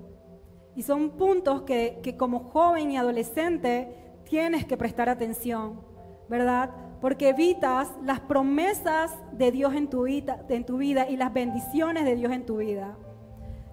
Y 0.78 0.84
son 0.84 1.10
puntos 1.10 1.64
que, 1.64 2.16
como 2.20 2.52
joven 2.52 2.92
y 2.92 2.98
adolescente 2.98 3.96
tienes 4.26 4.64
que 4.64 4.78
prestar 4.78 5.10
atención, 5.10 5.82
¿verdad? 6.30 6.70
Porque 7.02 7.30
evitas 7.30 7.90
las 8.04 8.20
promesas 8.20 9.12
de 9.32 9.52
Dios 9.52 9.74
en 9.74 9.90
tu, 9.90 10.04
vida, 10.04 11.10
y 11.10 11.18
las 11.18 11.34
bendiciones 11.34 12.06
de 12.06 12.16
Dios 12.16 12.32
en 12.32 12.46
tu 12.46 12.58
vida. 12.58 12.96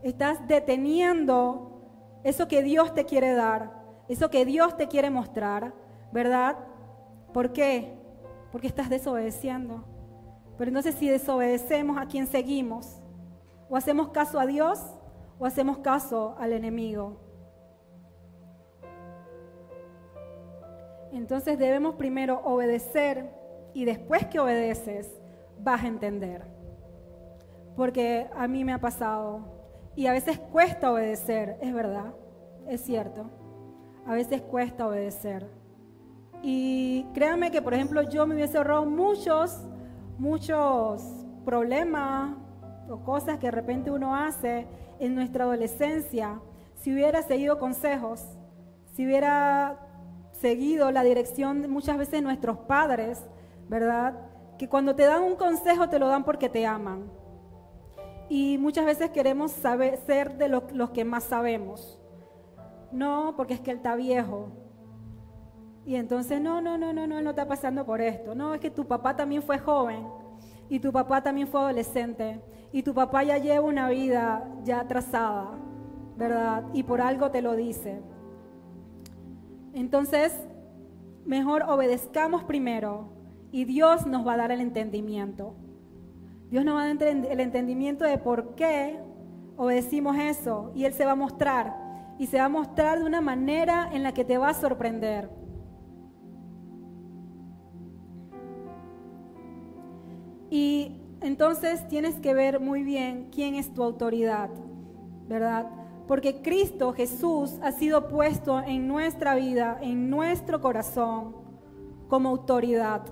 Estás 0.03 0.49
deteniendo 0.49 1.83
eso 2.25 2.49
que 2.49 2.63
Dios 2.63 2.95
te 2.95 3.05
quiere 3.05 3.35
dar, 3.35 3.85
eso 4.09 4.31
que 4.31 4.47
Dios 4.47 4.75
te 4.79 4.89
quiere 4.89 5.11
mostrar, 5.11 5.75
¿verdad? 6.11 6.57
¿Por 7.35 7.53
qué? 7.53 7.99
Porque 8.51 8.67
estás 8.67 8.89
desobedeciendo. 8.89 9.85
Pero 10.57 10.71
entonces 10.71 10.95
si 10.95 11.11
desobedecemos, 11.11 11.99
¿a 11.99 12.07
quién 12.07 12.27
seguimos? 12.27 12.99
¿O 13.69 13.77
hacemos 13.77 14.09
caso 14.09 14.41
a 14.41 14.47
Dios 14.47 14.81
o 15.45 15.47
hacemos 15.47 15.77
caso 15.77 16.35
al 16.39 16.55
enemigo. 16.55 17.19
Entonces 21.13 21.59
debemos 21.59 21.97
primero 21.97 22.41
obedecer 22.45 23.31
y 23.75 23.85
después 23.85 24.25
que 24.29 24.41
obedeces 24.41 25.13
vas 25.61 25.85
a 25.85 25.87
entender. 25.87 26.47
Porque 27.77 28.27
a 28.35 28.49
mí 28.49 28.65
me 28.65 28.73
ha 28.73 28.81
pasado 28.81 29.41
y 29.95 30.07
a 30.07 30.13
veces 30.13 30.39
cuesta 30.39 30.91
obedecer, 30.91 31.59
es 31.61 31.75
verdad, 31.75 32.15
es 32.67 32.81
cierto. 32.81 33.27
A 34.07 34.15
veces 34.15 34.41
cuesta 34.41 34.89
obedecer. 34.89 35.47
Y 36.43 37.05
créanme 37.13 37.51
que, 37.51 37.61
por 37.61 37.75
ejemplo, 37.75 38.01
yo 38.01 38.27
me 38.27 38.35
hubiese 38.35 38.57
ahorrado 38.57 38.87
muchos, 38.87 39.61
muchos 40.17 41.03
problemas 41.45 42.35
o 42.89 42.99
cosas 43.05 43.39
que 43.39 43.47
de 43.47 43.53
repente 43.53 43.91
uno 43.91 44.15
hace 44.15 44.67
en 44.99 45.15
nuestra 45.15 45.45
adolescencia, 45.45 46.41
si 46.75 46.93
hubiera 46.93 47.23
seguido 47.23 47.59
consejos, 47.59 48.23
si 48.93 49.07
hubiera 49.07 49.79
seguido 50.33 50.91
la 50.91 51.03
dirección 51.03 51.71
muchas 51.71 51.97
veces 51.97 52.23
nuestros 52.23 52.59
padres, 52.59 53.25
¿verdad? 53.69 54.15
Que 54.59 54.69
cuando 54.69 54.95
te 54.95 55.05
dan 55.05 55.23
un 55.23 55.37
consejo 55.37 55.89
te 55.89 55.99
lo 55.99 56.09
dan 56.09 56.25
porque 56.25 56.49
te 56.49 56.67
aman. 56.67 57.11
Y 58.29 58.59
muchas 58.59 58.85
veces 58.85 59.11
queremos 59.11 59.53
saber, 59.53 59.99
ser 60.07 60.37
de 60.39 60.49
los 60.49 60.91
que 60.91 61.05
más 61.05 61.25
sabemos. 61.25 61.99
no, 62.93 63.35
porque 63.37 63.55
es 63.55 63.61
que 63.61 63.73
él 63.73 63.79
está 63.79 63.97
viejo. 63.97 64.49
Y 65.85 65.97
entonces, 65.97 66.41
no, 66.41 66.61
no, 66.63 66.79
no, 66.79 66.93
no, 66.93 67.07
no, 67.07 67.21
no 67.21 67.31
está 67.31 67.47
pasando 67.47 67.85
por 67.85 68.01
esto. 68.01 68.35
No, 68.35 68.55
es 68.55 68.61
que 68.61 68.71
tu 68.71 68.87
papá 68.87 69.17
también 69.17 69.43
fue 69.43 69.59
joven 69.59 70.07
y 70.69 70.79
tu 70.79 70.93
papá 70.93 71.23
también 71.23 71.47
fue 71.49 71.61
adolescente 71.61 72.41
y 72.75 72.83
tu 72.83 72.93
papá 72.93 73.23
ya 73.23 73.39
lleva 73.39 73.65
una 73.65 73.89
vida 73.89 74.51
ya 74.65 74.85
trazada, 74.89 75.53
¿verdad? 76.17 76.65
Y 76.73 76.83
por 76.83 77.01
algo 77.01 77.31
te 77.31 77.41
lo 77.41 77.55
dice. 77.55 78.03
Entonces, 79.73 80.37
mejor 81.25 81.63
obedezcamos 81.69 82.43
primero 82.43 83.13
y 83.53 83.65
Dios 83.65 84.09
nos 84.09 84.27
va 84.27 84.33
a 84.33 84.39
dar 84.39 84.51
el 84.51 84.61
entendimiento. 84.61 85.55
Dios 86.51 86.65
nos 86.65 86.75
va 86.75 86.83
a 86.83 86.93
dar 86.93 87.01
el 87.05 87.39
entendimiento 87.39 88.05
de 88.05 88.19
por 88.19 88.57
qué 88.57 88.99
obedecimos 89.57 90.17
eso 90.19 90.73
y 90.75 90.85
Él 90.85 90.95
se 90.95 91.05
va 91.05 91.13
a 91.13 91.15
mostrar 91.15 91.77
y 92.19 92.27
se 92.27 92.39
va 92.39 92.47
a 92.47 92.49
mostrar 92.49 92.99
de 92.99 93.05
una 93.05 93.21
manera 93.21 93.89
en 93.93 94.03
la 94.03 94.13
que 94.13 94.25
te 94.25 94.37
va 94.37 94.49
a 94.49 94.55
sorprender. 94.55 95.31
Y 100.51 101.04
entonces 101.21 101.87
tienes 101.89 102.17
que 102.17 102.35
ver 102.35 102.61
muy 102.61 102.83
bien 102.83 103.29
quién 103.33 103.55
es 103.55 103.73
tu 103.73 103.83
autoridad, 103.83 104.51
¿verdad? 105.27 105.71
Porque 106.07 106.43
Cristo 106.43 106.93
Jesús 106.93 107.59
ha 107.63 107.73
sido 107.73 108.09
puesto 108.09 108.61
en 108.61 108.87
nuestra 108.87 109.35
vida, 109.35 109.79
en 109.81 110.11
nuestro 110.11 110.61
corazón, 110.61 111.35
como 112.09 112.29
autoridad. 112.29 113.03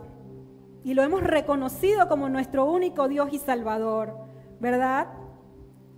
Y 0.84 0.94
lo 0.94 1.02
hemos 1.02 1.22
reconocido 1.22 2.08
como 2.08 2.28
nuestro 2.28 2.70
único 2.70 3.08
Dios 3.08 3.28
y 3.32 3.38
Salvador, 3.38 4.14
¿verdad? 4.60 5.08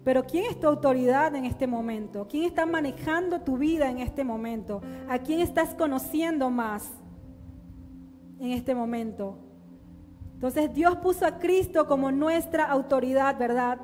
Pero 0.04 0.24
¿quién 0.24 0.44
es 0.44 0.60
tu 0.60 0.66
autoridad 0.66 1.34
en 1.34 1.46
este 1.46 1.66
momento? 1.66 2.28
¿Quién 2.28 2.44
está 2.44 2.66
manejando 2.66 3.40
tu 3.40 3.56
vida 3.56 3.90
en 3.90 3.98
este 3.98 4.22
momento? 4.22 4.82
¿A 5.08 5.18
quién 5.18 5.40
estás 5.40 5.74
conociendo 5.74 6.50
más 6.50 6.92
en 8.38 8.52
este 8.52 8.74
momento? 8.74 9.38
Entonces 10.46 10.74
Dios 10.74 10.98
puso 10.98 11.24
a 11.24 11.38
Cristo 11.38 11.86
como 11.86 12.12
nuestra 12.12 12.66
autoridad, 12.66 13.38
¿verdad? 13.38 13.78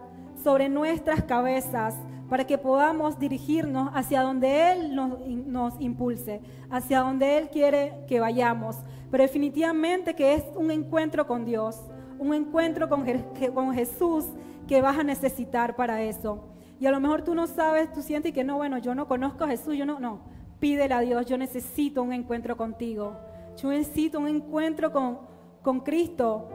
Sobre 0.44 0.68
nuestras 0.68 1.22
cabezas 1.22 1.94
para 2.28 2.46
que 2.46 2.58
podamos 2.58 3.18
dirigirnos 3.18 3.90
hacia 3.94 4.20
donde 4.20 4.72
Él 4.72 4.94
nos, 4.94 5.80
impulse, 5.80 6.42
hacia 6.68 7.00
donde 7.00 7.38
Él 7.38 7.48
quiere 7.48 8.04
que 8.06 8.20
vayamos. 8.20 8.76
Pero 9.10 9.22
definitivamente 9.22 10.12
que 10.12 10.34
es 10.34 10.44
un 10.54 10.70
encuentro 10.70 11.26
con 11.26 11.46
Dios, 11.46 11.80
un 12.18 12.34
encuentro 12.34 12.90
con, 12.90 13.06
con 13.54 13.72
Jesús 13.72 14.26
que 14.68 14.82
vas 14.82 14.98
a 14.98 15.02
necesitar 15.02 15.76
para 15.76 16.02
eso. 16.02 16.44
Y 16.78 16.84
a 16.84 16.90
lo 16.90 17.00
mejor 17.00 17.22
tú 17.22 17.34
no 17.34 17.46
sabes, 17.46 17.90
tú 17.90 18.02
sientes 18.02 18.34
que 18.34 18.44
no, 18.44 18.58
bueno, 18.58 18.76
yo 18.76 18.94
no 18.94 19.08
conozco 19.08 19.44
a 19.44 19.48
Jesús, 19.48 19.78
yo 19.78 19.86
no, 19.86 19.98
no. 19.98 20.20
Pídele 20.58 20.92
a 20.92 21.00
Dios, 21.00 21.24
yo 21.24 21.38
necesito 21.38 22.02
un 22.02 22.12
encuentro 22.12 22.54
contigo. 22.54 23.16
Yo 23.56 23.70
necesito 23.70 24.18
un 24.18 24.28
encuentro 24.28 24.92
con, 24.92 25.30
con 25.62 25.80
Cristo. 25.80 26.48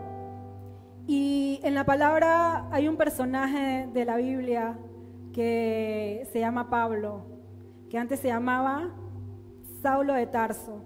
Y 1.08 1.60
en 1.64 1.76
la 1.76 1.86
palabra 1.86 2.68
hay 2.72 2.88
un 2.88 2.98
personaje 2.98 3.88
de 3.94 4.06
la 4.06 4.18
Biblia 4.18 4.78
que 5.34 6.28
se 6.32 6.40
llama 6.40 6.70
Pablo, 6.70 7.26
que 7.90 7.98
antes 7.98 8.20
se 8.20 8.30
llamaba 8.30 8.96
Saulo 9.82 10.14
de 10.14 10.28
Tarso. 10.28 10.82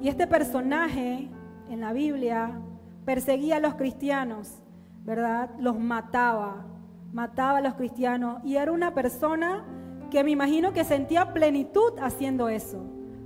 Y 0.00 0.08
este 0.08 0.26
personaje 0.26 1.28
en 1.68 1.80
la 1.80 1.92
Biblia 1.92 2.58
perseguía 3.04 3.56
a 3.56 3.60
los 3.60 3.74
cristianos 3.74 4.64
¿verdad? 5.04 5.50
Los 5.58 5.78
mataba, 5.78 6.64
mataba 7.12 7.58
a 7.58 7.60
los 7.60 7.74
cristianos 7.74 8.42
y 8.42 8.56
era 8.56 8.72
una 8.72 8.94
persona 8.94 9.64
que 10.10 10.24
me 10.24 10.30
imagino 10.30 10.72
que 10.72 10.82
sentía 10.84 11.32
plenitud 11.32 11.92
haciendo 12.00 12.48
eso, 12.48 12.82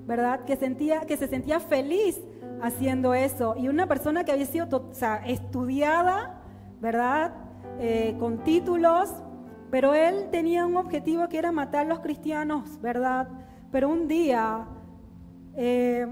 ¿verdad? 0.07 0.45
Que, 0.45 0.57
sentía, 0.57 1.03
que 1.03 1.17
se 1.17 1.29
sentía 1.29 1.61
feliz 1.61 2.21
haciendo 2.63 3.15
eso 3.15 3.55
y 3.57 3.69
una 3.69 3.87
persona 3.87 4.25
que 4.25 4.33
había 4.33 4.47
sido 4.47 4.67
estudiada, 5.27 6.41
¿verdad? 6.81 7.35
Eh, 7.81 8.17
con 8.19 8.39
títulos, 8.45 9.11
pero 9.71 9.95
él 9.95 10.29
tenía 10.31 10.67
un 10.67 10.77
objetivo 10.77 11.29
que 11.29 11.39
era 11.39 11.53
matar 11.53 11.87
a 11.87 11.89
los 11.89 12.01
cristianos, 12.01 12.81
¿verdad? 12.81 13.29
Pero 13.71 13.89
un 13.89 14.09
día, 14.09 14.67
eh, 15.55 16.07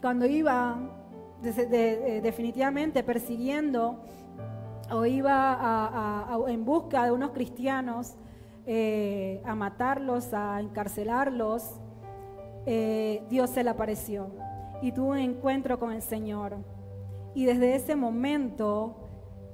cuando 0.00 0.26
iba 0.26 0.78
definitivamente 1.42 3.02
persiguiendo 3.02 4.04
o 4.90 5.06
iba 5.06 6.44
en 6.48 6.64
busca 6.64 7.04
de 7.04 7.12
unos 7.12 7.30
cristianos 7.30 8.14
eh, 8.66 9.42
a 9.44 9.54
matarlos, 9.54 10.32
a 10.34 10.60
encarcelarlos, 10.60 11.80
eh, 12.66 13.24
Dios 13.28 13.50
se 13.50 13.64
le 13.64 13.70
apareció 13.70 14.30
y 14.82 14.92
tuvo 14.92 15.10
un 15.10 15.18
encuentro 15.18 15.78
con 15.78 15.92
el 15.92 16.02
Señor. 16.02 16.56
Y 17.34 17.44
desde 17.44 17.74
ese 17.74 17.96
momento 17.96 18.96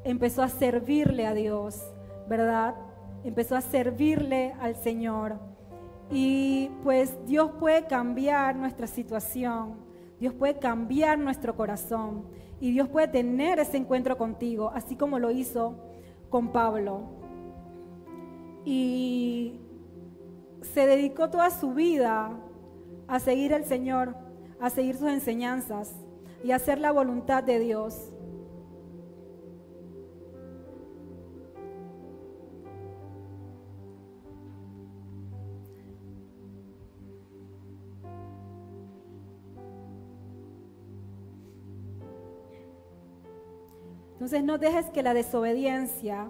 empezó 0.05 0.43
a 0.43 0.49
servirle 0.49 1.27
a 1.27 1.35
Dios, 1.35 1.83
¿verdad? 2.29 2.75
Empezó 3.25 3.57
a 3.57 3.61
servirle 3.61 4.55
al 4.61 4.77
Señor. 4.77 5.39
Y 6.11 6.71
pues 6.85 7.17
Dios 7.27 7.51
puede 7.59 7.87
cambiar 7.87 8.55
nuestra 8.55 8.87
situación, 8.87 9.75
Dios 10.21 10.33
puede 10.35 10.59
cambiar 10.59 11.19
nuestro 11.19 11.57
corazón. 11.57 12.25
Y 12.59 12.73
Dios 12.73 12.89
puede 12.89 13.09
tener 13.09 13.59
ese 13.59 13.77
encuentro 13.77 14.17
contigo, 14.17 14.71
así 14.75 14.97
como 14.97 15.19
lo 15.19 15.31
hizo 15.31 15.77
con 16.31 16.53
Pablo. 16.53 17.03
Y 18.65 19.61
se 20.63 20.87
dedicó 20.87 21.29
toda 21.29 21.51
su 21.51 21.75
vida 21.75 22.31
a 23.09 23.21
seguir 23.21 23.55
al 23.55 23.65
Señor, 23.65 24.17
a 24.61 24.71
seguir 24.71 24.97
sus 24.97 25.09
enseñanzas 25.09 25.93
y 26.43 26.53
a 26.53 26.57
hacer 26.57 26.79
la 26.79 26.93
voluntad 26.93 27.43
de 27.43 27.59
Dios. 27.59 28.13
Entonces 44.27 44.43
no 44.43 44.59
dejes 44.59 44.87
que 44.91 45.03
la 45.03 45.15
desobediencia 45.15 46.29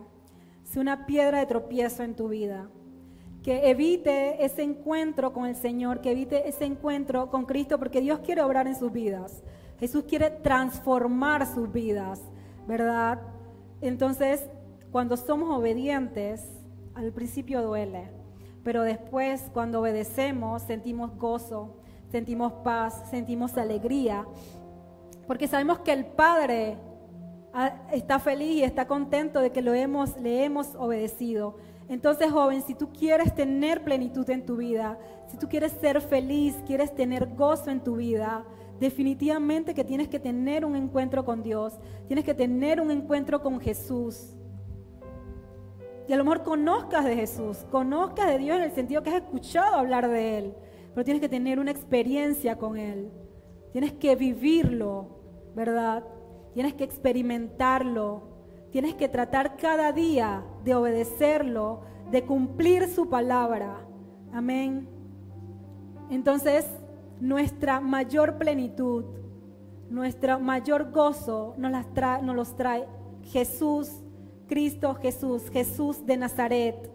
sea 0.64 0.82
una 0.82 1.06
piedra 1.06 1.38
de 1.38 1.46
tropiezo 1.46 2.02
en 2.02 2.14
tu 2.14 2.28
vida. 2.28 2.68
Que 3.46 3.70
evite 3.70 4.44
ese 4.44 4.64
encuentro 4.64 5.32
con 5.32 5.46
el 5.46 5.54
Señor, 5.54 6.00
que 6.00 6.10
evite 6.10 6.48
ese 6.48 6.64
encuentro 6.64 7.30
con 7.30 7.44
Cristo, 7.44 7.78
porque 7.78 8.00
Dios 8.00 8.18
quiere 8.18 8.42
obrar 8.42 8.66
en 8.66 8.74
sus 8.74 8.90
vidas. 8.90 9.40
Jesús 9.78 10.02
quiere 10.02 10.30
transformar 10.30 11.46
sus 11.46 11.70
vidas, 11.70 12.20
¿verdad? 12.66 13.20
Entonces, 13.80 14.44
cuando 14.90 15.16
somos 15.16 15.56
obedientes, 15.56 16.42
al 16.96 17.12
principio 17.12 17.62
duele, 17.62 18.10
pero 18.64 18.82
después 18.82 19.44
cuando 19.52 19.78
obedecemos 19.78 20.62
sentimos 20.62 21.16
gozo, 21.16 21.76
sentimos 22.10 22.52
paz, 22.64 23.00
sentimos 23.10 23.56
alegría, 23.56 24.26
porque 25.28 25.46
sabemos 25.46 25.78
que 25.78 25.92
el 25.92 26.04
Padre 26.04 26.78
está 27.92 28.18
feliz 28.18 28.56
y 28.56 28.64
está 28.64 28.88
contento 28.88 29.40
de 29.40 29.52
que 29.52 29.62
lo 29.62 29.72
hemos, 29.72 30.16
le 30.16 30.44
hemos 30.44 30.74
obedecido. 30.74 31.58
Entonces, 31.88 32.30
joven, 32.30 32.62
si 32.62 32.74
tú 32.74 32.92
quieres 32.92 33.34
tener 33.34 33.84
plenitud 33.84 34.28
en 34.30 34.44
tu 34.44 34.56
vida, 34.56 34.98
si 35.28 35.36
tú 35.36 35.48
quieres 35.48 35.72
ser 35.72 36.00
feliz, 36.00 36.56
quieres 36.66 36.94
tener 36.94 37.34
gozo 37.34 37.70
en 37.70 37.82
tu 37.82 37.96
vida, 37.96 38.44
definitivamente 38.80 39.74
que 39.74 39.84
tienes 39.84 40.08
que 40.08 40.18
tener 40.18 40.64
un 40.64 40.74
encuentro 40.74 41.24
con 41.24 41.42
Dios, 41.42 41.78
tienes 42.06 42.24
que 42.24 42.34
tener 42.34 42.80
un 42.80 42.90
encuentro 42.90 43.40
con 43.40 43.60
Jesús. 43.60 44.34
Y 46.08 46.12
a 46.12 46.16
lo 46.16 46.24
mejor 46.24 46.42
conozcas 46.42 47.04
de 47.04 47.16
Jesús, 47.16 47.58
conozcas 47.70 48.28
de 48.28 48.38
Dios 48.38 48.56
en 48.56 48.64
el 48.64 48.72
sentido 48.72 49.02
que 49.02 49.10
has 49.10 49.16
escuchado 49.16 49.76
hablar 49.76 50.08
de 50.08 50.38
Él, 50.38 50.54
pero 50.94 51.04
tienes 51.04 51.20
que 51.20 51.28
tener 51.28 51.58
una 51.58 51.70
experiencia 51.70 52.56
con 52.56 52.76
Él, 52.76 53.10
tienes 53.72 53.92
que 53.92 54.14
vivirlo, 54.16 55.20
¿verdad? 55.54 56.04
tienes 56.56 56.72
que 56.72 56.84
experimentarlo, 56.84 58.22
tienes 58.76 58.94
que 58.94 59.08
tratar 59.08 59.56
cada 59.56 59.90
día 59.90 60.44
de 60.62 60.74
obedecerlo, 60.74 61.80
de 62.10 62.26
cumplir 62.26 62.86
su 62.88 63.08
palabra. 63.08 63.78
Amén. 64.34 64.86
Entonces, 66.10 66.66
nuestra 67.18 67.80
mayor 67.80 68.36
plenitud, 68.36 69.06
nuestro 69.88 70.40
mayor 70.40 70.90
gozo 70.90 71.54
nos, 71.56 71.70
las 71.70 71.90
trae, 71.94 72.22
nos 72.22 72.36
los 72.36 72.54
trae 72.54 72.86
Jesús, 73.22 73.90
Cristo 74.46 74.94
Jesús, 74.96 75.48
Jesús 75.48 76.04
de 76.04 76.18
Nazaret, 76.18 76.92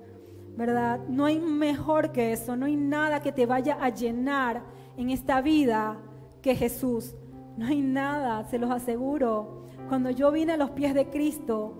¿verdad? 0.55 0.99
No 1.07 1.25
hay 1.25 1.39
mejor 1.39 2.11
que 2.11 2.31
eso, 2.31 2.55
no 2.55 2.67
hay 2.67 2.75
nada 2.75 3.23
que 3.23 3.31
te 3.31 3.47
vaya 3.47 3.79
a 3.81 3.89
llenar 3.89 4.61
en 4.97 5.09
esta 5.09 5.41
vida 5.41 5.97
que 6.43 6.53
Jesús. 6.53 7.15
No 7.57 7.65
hay 7.65 7.81
nada, 7.81 8.43
se 8.51 8.59
los 8.59 8.69
aseguro. 8.69 9.63
Cuando 9.91 10.09
yo 10.09 10.31
vine 10.31 10.53
a 10.53 10.57
los 10.57 10.69
pies 10.69 10.93
de 10.93 11.09
Cristo, 11.09 11.73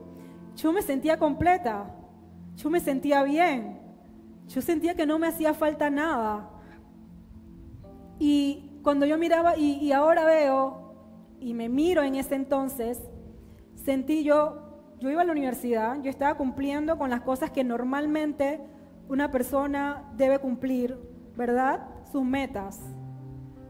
yo 0.58 0.74
me 0.74 0.82
sentía 0.82 1.18
completa, 1.18 1.96
yo 2.58 2.70
me 2.70 2.82
sentía 2.82 3.24
bien, 3.24 3.80
Yo 4.50 4.62
sentía 4.62 4.96
que 4.96 5.06
no 5.06 5.18
me 5.18 5.28
hacía 5.28 5.54
falta 5.54 5.90
nada. 5.90 6.50
Y 8.20 8.82
cuando 8.84 9.06
yo 9.06 9.18
miraba, 9.18 9.56
y, 9.56 9.90
ahora 9.94 10.26
veo, 10.26 10.94
y 11.40 11.54
me 11.54 11.70
miro 11.70 12.04
en 12.04 12.16
ese 12.16 12.36
entonces, 12.36 13.00
sentí 13.76 14.26
yo, 14.26 14.58
yo 15.00 15.10
iba 15.10 15.22
a 15.22 15.24
la 15.24 15.32
universidad, 15.32 16.02
yo 16.02 16.10
estaba 16.10 16.36
cumpliendo 16.36 16.98
con 16.98 17.10
las 17.12 17.22
cosas 17.22 17.52
que 17.52 17.64
normalmente 17.64 18.60
una 19.08 19.32
persona 19.32 20.04
debe 20.18 20.40
cumplir, 20.40 21.00
¿verdad? 21.38 21.88
Sus 22.12 22.26
metas. 22.26 22.78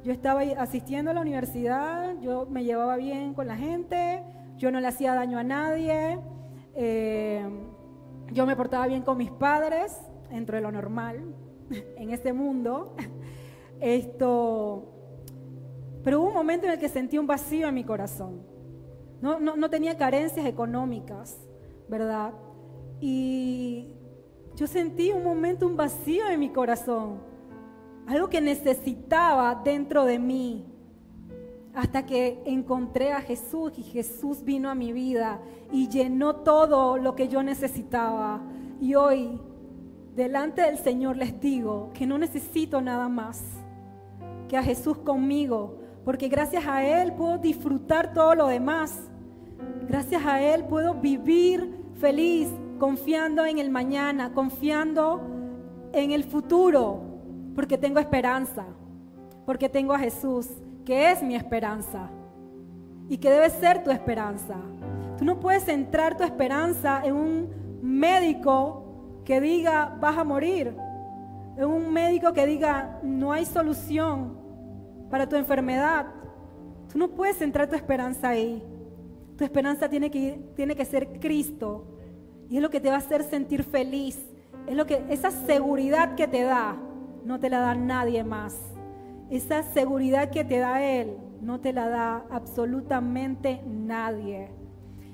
Yo 0.03 0.11
estaba 0.11 0.41
asistiendo 0.57 1.11
a 1.11 1.13
la 1.13 1.21
universidad, 1.21 2.19
yo 2.21 2.47
me 2.49 2.63
llevaba 2.63 2.97
bien 2.97 3.35
con 3.35 3.47
la 3.47 3.55
gente, 3.55 4.23
yo 4.57 4.71
no 4.71 4.79
le 4.79 4.87
hacía 4.87 5.13
daño 5.13 5.37
a 5.37 5.43
nadie, 5.43 6.19
eh, 6.73 7.47
yo 8.31 8.47
me 8.47 8.55
portaba 8.55 8.87
bien 8.87 9.03
con 9.03 9.17
mis 9.17 9.29
padres, 9.29 9.95
dentro 10.31 10.55
de 10.55 10.63
lo 10.63 10.71
normal 10.71 11.35
en 11.97 12.09
este 12.09 12.33
mundo. 12.33 12.95
Esto, 13.79 14.91
pero 16.03 16.21
hubo 16.21 16.29
un 16.29 16.33
momento 16.33 16.65
en 16.65 16.73
el 16.73 16.79
que 16.79 16.89
sentí 16.89 17.19
un 17.19 17.27
vacío 17.27 17.67
en 17.67 17.75
mi 17.75 17.83
corazón. 17.83 18.41
No, 19.21 19.39
no 19.39 19.69
tenía 19.69 19.97
carencias 19.97 20.47
económicas, 20.47 21.37
¿verdad? 21.87 22.33
Y 22.99 23.93
yo 24.55 24.65
sentí 24.65 25.11
un 25.11 25.23
momento 25.23 25.67
un 25.67 25.77
vacío 25.77 26.27
en 26.27 26.39
mi 26.39 26.49
corazón 26.49 27.30
algo 28.07 28.29
que 28.29 28.41
necesitaba 28.41 29.61
dentro 29.63 30.05
de 30.05 30.19
mí. 30.19 30.65
Hasta 31.73 32.05
que 32.05 32.41
encontré 32.45 33.13
a 33.13 33.21
Jesús 33.21 33.71
y 33.77 33.83
Jesús 33.83 34.43
vino 34.43 34.69
a 34.69 34.75
mi 34.75 34.91
vida 34.91 35.39
y 35.71 35.87
llenó 35.87 36.35
todo 36.37 36.97
lo 36.97 37.15
que 37.15 37.29
yo 37.29 37.43
necesitaba. 37.43 38.41
Y 38.81 38.95
hoy, 38.95 39.39
delante 40.15 40.63
del 40.63 40.77
Señor, 40.77 41.15
les 41.15 41.39
digo 41.39 41.91
que 41.93 42.05
no 42.05 42.17
necesito 42.17 42.81
nada 42.81 43.07
más 43.07 43.41
que 44.49 44.57
a 44.57 44.63
Jesús 44.63 44.97
conmigo, 44.97 45.77
porque 46.03 46.27
gracias 46.27 46.67
a 46.67 46.83
Él 46.83 47.13
puedo 47.13 47.37
disfrutar 47.37 48.13
todo 48.13 48.35
lo 48.35 48.47
demás. 48.47 48.99
Gracias 49.87 50.25
a 50.25 50.41
Él 50.41 50.65
puedo 50.65 50.95
vivir 50.95 51.73
feliz, 52.01 52.49
confiando 52.79 53.45
en 53.45 53.59
el 53.59 53.69
mañana, 53.69 54.33
confiando 54.33 55.21
en 55.93 56.11
el 56.11 56.25
futuro, 56.25 57.10
porque 57.55 57.77
tengo 57.77 57.99
esperanza, 57.99 58.65
porque 59.45 59.69
tengo 59.69 59.93
a 59.93 59.99
Jesús, 59.99 60.47
que 60.85 61.11
es 61.11 61.21
mi 61.21 61.35
esperanza 61.35 62.09
y 63.09 63.17
que 63.17 63.29
debe 63.29 63.49
ser 63.49 63.83
tu 63.83 63.91
esperanza. 63.91 64.55
Tú 65.17 65.25
no 65.25 65.39
puedes 65.39 65.63
centrar 65.63 66.17
tu 66.17 66.23
esperanza 66.23 67.01
en 67.03 67.15
un 67.15 67.49
médico 67.81 69.21
que 69.25 69.41
diga 69.41 69.97
vas 69.99 70.17
a 70.17 70.23
morir, 70.23 70.75
en 71.57 71.65
un 71.65 71.91
médico 71.91 72.33
que 72.33 72.45
diga 72.45 72.99
no 73.03 73.31
hay 73.31 73.45
solución 73.45 74.37
para 75.09 75.27
tu 75.27 75.35
enfermedad. 75.35 76.07
Tú 76.91 76.97
no 76.97 77.09
puedes 77.09 77.37
centrar 77.37 77.69
tu 77.69 77.75
esperanza 77.75 78.29
ahí. 78.29 78.63
Tu 79.37 79.43
esperanza 79.43 79.89
tiene 79.89 80.09
que, 80.09 80.41
tiene 80.55 80.75
que 80.75 80.85
ser 80.85 81.19
Cristo 81.19 81.85
y 82.49 82.57
es 82.57 82.61
lo 82.61 82.69
que 82.69 82.79
te 82.79 82.89
va 82.89 82.95
a 82.95 82.99
hacer 82.99 83.23
sentir 83.23 83.63
feliz. 83.63 84.19
Es 84.67 84.75
lo 84.75 84.85
que 84.85 85.03
esa 85.09 85.31
seguridad 85.31 86.15
que 86.15 86.27
te 86.27 86.43
da 86.43 86.77
no 87.25 87.39
te 87.39 87.49
la 87.49 87.59
da 87.59 87.75
nadie 87.75 88.23
más. 88.23 88.57
Esa 89.29 89.63
seguridad 89.63 90.29
que 90.29 90.43
te 90.43 90.59
da 90.59 90.83
Él 90.83 91.17
no 91.41 91.59
te 91.59 91.73
la 91.73 91.89
da 91.89 92.25
absolutamente 92.29 93.61
nadie. 93.65 94.49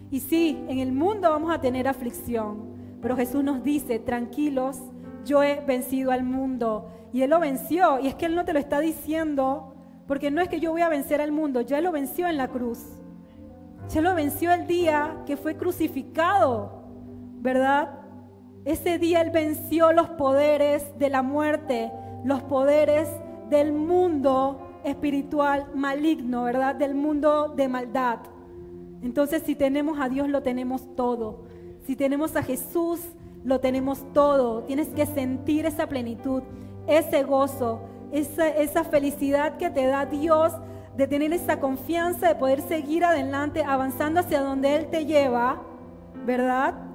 Y 0.10 0.20
sí, 0.20 0.64
en 0.68 0.80
el 0.80 0.92
mundo 0.92 1.30
vamos 1.30 1.54
a 1.54 1.62
tener 1.62 1.88
aflicción, 1.88 2.98
pero 3.02 3.16
Jesús 3.16 3.44
nos 3.44 3.64
dice, 3.64 4.00
tranquilos, 4.00 4.82
yo 5.26 5.44
he 5.44 5.60
vencido 5.66 6.12
al 6.12 6.24
mundo. 6.24 6.90
Y 7.14 7.22
Él 7.22 7.30
lo 7.30 7.40
venció. 7.40 8.00
Y 8.00 8.08
es 8.08 8.16
que 8.16 8.26
Él 8.26 8.36
no 8.36 8.46
te 8.46 8.54
lo 8.54 8.60
está 8.60 8.80
diciendo, 8.80 9.74
porque 10.08 10.32
no 10.32 10.42
es 10.42 10.50
que 10.50 10.60
yo 10.60 10.72
voy 10.72 10.82
a 10.82 10.90
vencer 10.90 11.22
al 11.22 11.32
mundo, 11.32 11.62
ya 11.62 11.82
lo 11.82 11.92
venció 11.92 12.28
en 12.28 12.38
la 12.38 12.48
cruz. 12.48 12.80
Ya 13.90 14.02
lo 14.02 14.14
venció 14.16 14.52
el 14.52 14.68
día 14.68 15.24
que 15.26 15.38
fue 15.38 15.56
crucificado, 15.56 16.84
¿verdad? 17.40 17.90
Ese 18.68 18.98
día 18.98 19.22
Él 19.22 19.32
venció 19.32 19.94
los 19.94 20.10
poderes 20.10 20.84
de 21.00 21.10
la 21.10 21.22
muerte, 21.22 21.90
los 22.26 22.44
poderes 22.44 23.08
del 23.50 23.72
mundo 23.72 24.82
espiritual 24.84 25.68
maligno, 25.74 26.44
¿verdad? 26.44 26.76
Del 26.76 26.94
mundo 26.94 27.54
de 27.56 27.70
maldad. 27.70 28.20
Entonces 29.02 29.44
si 29.46 29.56
tenemos 29.56 30.02
a 30.02 30.10
Dios 30.10 30.28
lo 30.28 30.44
tenemos 30.44 30.94
todo. 30.98 31.46
Si 31.86 31.96
tenemos 31.96 32.36
a 32.36 32.44
Jesús 32.44 33.00
lo 33.46 33.62
tenemos 33.62 34.06
todo. 34.12 34.64
Tienes 34.64 34.90
que 34.90 35.06
sentir 35.06 35.66
esa 35.66 35.88
plenitud, 35.88 36.44
ese 36.88 37.24
gozo, 37.24 37.80
esa, 38.12 38.50
esa 38.50 38.84
felicidad 38.84 39.56
que 39.56 39.70
te 39.70 39.86
da 39.86 40.06
Dios 40.06 40.52
de 40.98 41.08
tener 41.08 41.32
esa 41.32 41.62
confianza, 41.62 42.28
de 42.28 42.36
poder 42.36 42.60
seguir 42.60 43.06
adelante, 43.06 43.64
avanzando 43.64 44.20
hacia 44.20 44.42
donde 44.42 44.76
Él 44.76 44.88
te 44.88 45.06
lleva, 45.06 45.62
¿verdad? 46.26 46.87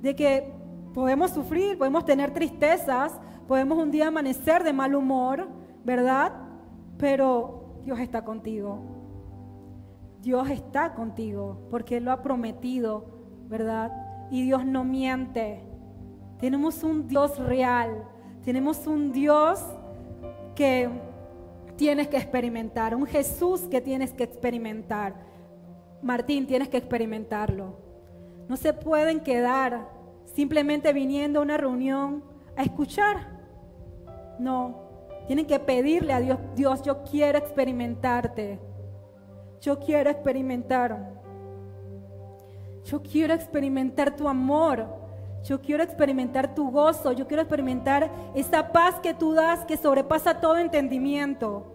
De 0.00 0.14
que 0.14 0.52
podemos 0.94 1.30
sufrir, 1.30 1.78
podemos 1.78 2.04
tener 2.04 2.32
tristezas, 2.32 3.18
podemos 3.46 3.78
un 3.78 3.90
día 3.90 4.08
amanecer 4.08 4.62
de 4.64 4.72
mal 4.72 4.94
humor, 4.94 5.48
¿verdad? 5.84 6.32
Pero 6.98 7.80
Dios 7.84 7.98
está 8.00 8.24
contigo. 8.24 8.80
Dios 10.20 10.50
está 10.50 10.94
contigo 10.94 11.66
porque 11.70 11.98
Él 11.98 12.04
lo 12.04 12.12
ha 12.12 12.22
prometido, 12.22 13.06
¿verdad? 13.48 13.92
Y 14.30 14.42
Dios 14.42 14.64
no 14.64 14.84
miente. 14.84 15.62
Tenemos 16.38 16.82
un 16.82 17.08
Dios 17.08 17.38
real, 17.38 18.04
tenemos 18.44 18.86
un 18.86 19.12
Dios 19.12 19.64
que 20.54 20.88
tienes 21.76 22.08
que 22.08 22.16
experimentar, 22.16 22.94
un 22.94 23.06
Jesús 23.06 23.62
que 23.62 23.80
tienes 23.80 24.12
que 24.12 24.24
experimentar. 24.24 25.14
Martín, 26.02 26.46
tienes 26.46 26.68
que 26.68 26.76
experimentarlo. 26.76 27.87
No 28.48 28.56
se 28.56 28.72
pueden 28.72 29.20
quedar 29.20 29.88
simplemente 30.24 30.92
viniendo 30.92 31.40
a 31.40 31.42
una 31.42 31.56
reunión 31.56 32.24
a 32.56 32.62
escuchar. 32.62 33.38
No, 34.38 34.88
tienen 35.26 35.46
que 35.46 35.58
pedirle 35.60 36.12
a 36.12 36.20
Dios, 36.20 36.38
Dios, 36.54 36.82
yo 36.82 37.04
quiero 37.04 37.36
experimentarte. 37.36 38.58
Yo 39.60 39.78
quiero 39.78 40.08
experimentar. 40.08 41.12
Yo 42.84 43.02
quiero 43.02 43.34
experimentar 43.34 44.16
tu 44.16 44.28
amor. 44.28 44.86
Yo 45.44 45.60
quiero 45.60 45.82
experimentar 45.82 46.54
tu 46.54 46.70
gozo. 46.70 47.12
Yo 47.12 47.26
quiero 47.26 47.42
experimentar 47.42 48.10
esa 48.34 48.72
paz 48.72 49.00
que 49.00 49.12
tú 49.12 49.34
das 49.34 49.64
que 49.66 49.76
sobrepasa 49.76 50.40
todo 50.40 50.56
entendimiento. 50.56 51.74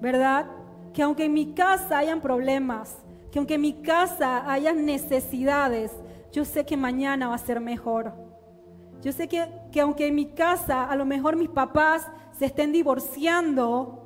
¿Verdad? 0.00 0.46
Que 0.92 1.02
aunque 1.02 1.26
en 1.26 1.34
mi 1.34 1.52
casa 1.52 1.98
hayan 1.98 2.20
problemas, 2.20 2.96
que 3.30 3.38
aunque 3.38 3.54
en 3.54 3.60
mi 3.60 3.82
casa 3.82 4.50
haya 4.50 4.72
necesidades, 4.72 5.92
yo 6.32 6.44
sé 6.44 6.64
que 6.64 6.76
mañana 6.76 7.28
va 7.28 7.34
a 7.34 7.38
ser 7.38 7.60
mejor. 7.60 8.12
Yo 9.02 9.12
sé 9.12 9.28
que, 9.28 9.48
que, 9.72 9.80
aunque 9.80 10.08
en 10.08 10.14
mi 10.14 10.26
casa 10.26 10.84
a 10.84 10.96
lo 10.96 11.04
mejor 11.04 11.36
mis 11.36 11.48
papás 11.48 12.06
se 12.38 12.46
estén 12.46 12.72
divorciando, 12.72 14.00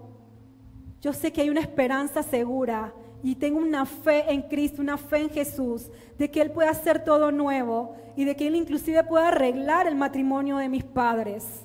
yo 1.00 1.12
sé 1.12 1.32
que 1.32 1.40
hay 1.40 1.50
una 1.50 1.60
esperanza 1.60 2.22
segura 2.22 2.94
y 3.22 3.34
tengo 3.34 3.58
una 3.58 3.87
fe 3.87 4.30
en 4.32 4.42
Cristo, 4.42 4.82
una 4.82 4.98
fe 4.98 5.18
en 5.18 5.30
Jesús, 5.30 5.90
de 6.18 6.30
que 6.30 6.40
Él 6.40 6.50
puede 6.50 6.68
hacer 6.68 7.04
todo 7.04 7.32
nuevo 7.32 7.96
y 8.16 8.24
de 8.24 8.37
que 8.37 8.46
Él 8.46 8.54
inclusive 8.54 9.02
pueda 9.04 9.28
arreglar 9.28 9.87
el 9.87 9.96
matrimonio 9.96 10.58
de 10.58 10.68
mis 10.68 10.84
padres. 10.84 11.64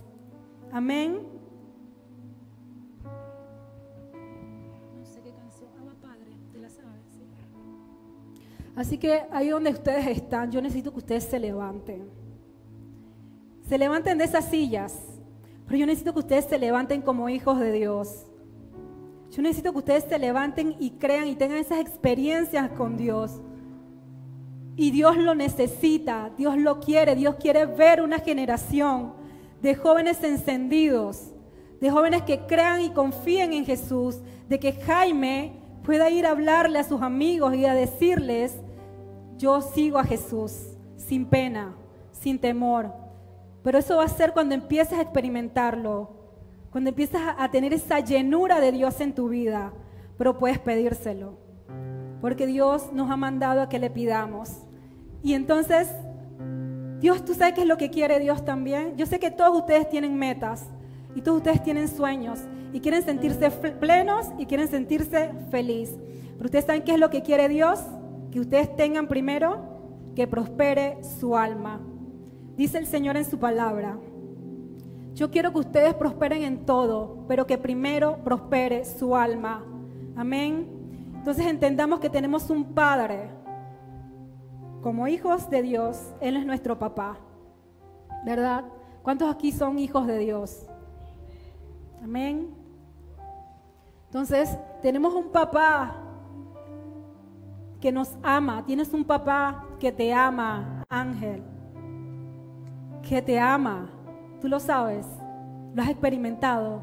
Amén. 0.72 1.39
Así 8.80 8.98
que 8.98 9.24
ahí 9.30 9.50
donde 9.50 9.72
ustedes 9.72 10.08
están, 10.08 10.54
yo 10.54 10.62
necesito 10.62 10.94
que 10.94 11.00
ustedes 11.00 11.26
se 11.26 11.38
levanten. 11.38 12.10
Se 13.68 13.78
levanten 13.78 14.18
de 14.18 14.24
esas 14.24 14.46
sillas, 14.46 14.98
pero 15.66 15.78
yo 15.78 15.86
necesito 15.86 16.14
que 16.14 16.20
ustedes 16.20 16.46
se 16.46 16.58
levanten 16.58 17.02
como 17.02 17.28
hijos 17.28 17.60
de 17.60 17.74
Dios. 17.74 18.26
Yo 19.32 19.42
necesito 19.42 19.74
que 19.74 19.80
ustedes 19.80 20.06
se 20.06 20.18
levanten 20.18 20.78
y 20.80 20.92
crean 20.92 21.28
y 21.28 21.36
tengan 21.36 21.58
esas 21.58 21.82
experiencias 21.82 22.70
con 22.70 22.96
Dios. 22.96 23.42
Y 24.78 24.92
Dios 24.92 25.18
lo 25.18 25.36
necesita, 25.36 26.32
Dios 26.38 26.56
lo 26.56 26.80
quiere, 26.80 27.16
Dios 27.16 27.36
quiere 27.36 27.66
ver 27.66 28.02
una 28.02 28.20
generación 28.20 29.12
de 29.62 29.76
jóvenes 29.76 30.24
encendidos, 30.24 31.34
de 31.82 31.92
jóvenes 31.92 32.22
que 32.22 32.46
crean 32.46 32.80
y 32.80 32.92
confíen 32.92 33.52
en 33.52 33.66
Jesús, 33.66 34.22
de 34.48 34.58
que 34.58 34.72
Jaime 34.72 35.52
pueda 35.84 36.10
ir 36.10 36.26
a 36.26 36.32
hablarle 36.32 36.80
a 36.80 36.86
sus 36.86 37.02
amigos 37.02 37.54
y 37.56 37.66
a 37.66 37.74
decirles 37.74 38.56
yo 39.40 39.62
sigo 39.62 39.98
a 39.98 40.04
Jesús 40.04 40.52
sin 40.98 41.26
pena, 41.26 41.74
sin 42.12 42.38
temor. 42.38 42.94
Pero 43.64 43.80
eso 43.80 43.98
va 43.98 44.04
a 44.04 44.10
ser 44.10 44.34
cuando 44.34 44.54
empieces 44.54 45.00
a 45.00 45.02
experimentarlo, 45.02 46.12
cuando 46.72 46.90
empieces 46.90 47.20
a 47.38 47.50
tener 47.50 47.74
esa 47.74 48.00
llenura 48.02 48.60
de 48.60 48.72
Dios 48.72 49.00
en 49.02 49.16
tu 49.16 49.30
vida. 49.30 49.74
Pero 50.18 50.38
puedes 50.38 50.60
pedírselo, 50.60 51.38
porque 52.22 52.46
Dios 52.46 52.92
nos 52.94 53.10
ha 53.10 53.16
mandado 53.16 53.62
a 53.62 53.70
que 53.70 53.80
le 53.80 53.90
pidamos. 53.90 54.52
Y 55.24 55.34
entonces 55.34 55.90
Dios, 57.00 57.24
tú 57.24 57.34
sabes 57.34 57.54
qué 57.54 57.62
es 57.62 57.68
lo 57.68 57.78
que 57.78 57.90
quiere 57.90 58.20
Dios 58.20 58.44
también. 58.44 58.98
Yo 58.98 59.06
sé 59.06 59.20
que 59.20 59.32
todos 59.32 59.58
ustedes 59.58 59.90
tienen 59.90 60.16
metas 60.18 60.66
y 61.16 61.22
todos 61.22 61.38
ustedes 61.38 61.64
tienen 61.64 61.88
sueños 61.88 62.40
y 62.74 62.82
quieren 62.82 63.04
sentirse 63.04 63.50
plenos 63.50 64.28
y 64.38 64.46
quieren 64.46 64.68
sentirse 64.68 65.32
feliz. 65.50 65.96
Pero 66.34 66.46
ustedes 66.46 66.66
saben 66.66 66.84
qué 66.84 66.94
es 66.94 67.00
lo 67.00 67.10
que 67.10 67.22
quiere 67.22 67.48
Dios, 67.48 67.80
que 68.32 68.40
ustedes 68.40 68.76
tengan 68.76 69.08
primero 69.08 69.58
que 70.16 70.28
prospere 70.28 71.04
su 71.04 71.36
alma. 71.36 71.80
Dice 72.56 72.78
el 72.78 72.86
Señor 72.86 73.18
en 73.18 73.26
su 73.26 73.40
palabra. 73.40 73.98
Yo 75.14 75.32
quiero 75.32 75.52
que 75.52 75.60
ustedes 75.60 75.94
prosperen 75.94 76.44
en 76.44 76.66
todo, 76.66 77.26
pero 77.28 77.46
que 77.48 77.58
primero 77.58 78.18
prospere 78.24 78.86
su 78.86 79.16
alma. 79.16 79.64
Amén. 80.16 80.68
Entonces 81.16 81.46
entendamos 81.46 82.00
que 82.00 82.10
tenemos 82.10 82.50
un 82.50 82.74
Padre. 82.74 83.30
Como 84.82 85.08
hijos 85.08 85.50
de 85.50 85.62
Dios, 85.62 86.14
Él 86.22 86.38
es 86.38 86.46
nuestro 86.46 86.80
papá. 86.80 87.18
¿Verdad? 88.26 88.66
¿Cuántos 89.04 89.34
aquí 89.34 89.52
son 89.52 89.80
hijos 89.80 90.08
de 90.08 90.20
Dios? 90.20 90.66
Amén. 92.04 92.50
Entonces, 94.06 94.58
tenemos 94.82 95.14
un 95.14 95.30
papá 95.30 96.09
que 97.80 97.92
nos 97.92 98.18
ama. 98.24 98.64
Tienes 98.66 98.94
un 98.94 99.04
papá 99.04 99.66
que 99.80 99.92
te 99.92 100.14
ama, 100.14 100.84
Ángel. 100.90 101.44
Que 103.02 103.22
te 103.22 103.40
ama. 103.40 103.90
Tú 104.42 104.48
lo 104.48 104.60
sabes. 104.60 105.06
Lo 105.74 105.82
has 105.82 105.90
experimentado. 105.90 106.82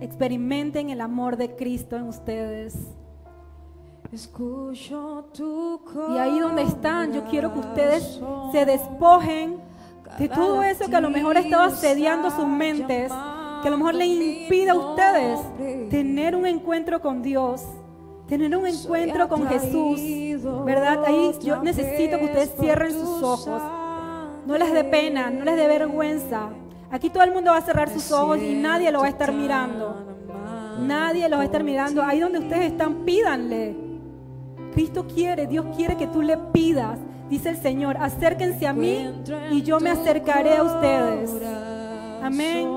Experimenten 0.00 0.90
el 0.90 1.00
amor 1.00 1.36
de 1.36 1.54
Cristo 1.54 1.96
en 1.96 2.08
ustedes. 2.08 2.76
Escucho 4.12 5.30
tu 5.32 5.80
Y 6.14 6.18
ahí 6.18 6.38
donde 6.38 6.62
están, 6.62 7.14
yo 7.14 7.24
quiero 7.24 7.52
que 7.54 7.60
ustedes 7.60 8.20
se 8.52 8.66
despojen 8.66 9.58
de 10.18 10.28
todo 10.28 10.62
eso 10.62 10.88
que 10.88 10.96
a 10.96 11.00
lo 11.00 11.08
mejor 11.08 11.38
estaba 11.38 11.66
asediando 11.66 12.30
sus 12.30 12.46
mentes, 12.46 13.10
que 13.62 13.68
a 13.68 13.70
lo 13.70 13.78
mejor 13.78 13.94
le 13.94 14.06
impide 14.06 14.70
a 14.70 14.74
ustedes 14.74 15.40
tener 15.88 16.36
un 16.36 16.46
encuentro 16.46 17.00
con 17.00 17.22
Dios, 17.22 17.64
tener 18.26 18.56
un 18.56 18.66
encuentro 18.66 19.28
con 19.28 19.46
Jesús, 19.48 20.00
¿verdad? 20.64 21.04
Ahí 21.06 21.32
yo 21.42 21.62
necesito 21.62 22.18
que 22.18 22.24
ustedes 22.24 22.54
cierren 22.58 22.92
sus 22.92 23.22
ojos. 23.22 23.62
No 24.46 24.58
les 24.58 24.72
dé 24.72 24.84
pena, 24.84 25.30
no 25.30 25.44
les 25.44 25.56
dé 25.56 25.68
vergüenza. 25.68 26.50
Aquí 26.90 27.10
todo 27.10 27.22
el 27.22 27.32
mundo 27.32 27.52
va 27.52 27.58
a 27.58 27.62
cerrar 27.62 27.88
sus 27.88 28.10
ojos 28.12 28.38
y 28.38 28.54
nadie 28.54 28.90
lo 28.90 29.00
va 29.00 29.06
a 29.06 29.10
estar 29.10 29.32
mirando. 29.32 30.12
Nadie 30.80 31.28
los 31.28 31.38
va 31.38 31.42
a 31.42 31.46
estar 31.46 31.64
mirando. 31.64 32.02
Ahí 32.02 32.20
donde 32.20 32.38
ustedes 32.40 32.72
están, 32.72 33.04
pídanle. 33.04 33.76
Cristo 34.72 35.06
quiere, 35.06 35.46
Dios 35.46 35.66
quiere 35.76 35.96
que 35.96 36.06
tú 36.06 36.22
le 36.22 36.36
pidas. 36.36 36.98
Dice 37.28 37.50
el 37.50 37.56
Señor, 37.56 37.96
acérquense 37.98 38.66
a 38.66 38.72
mí 38.72 39.10
y 39.50 39.62
yo 39.62 39.80
me 39.80 39.90
acercaré 39.90 40.56
a 40.56 40.62
ustedes. 40.62 41.30
Amén. 42.22 42.68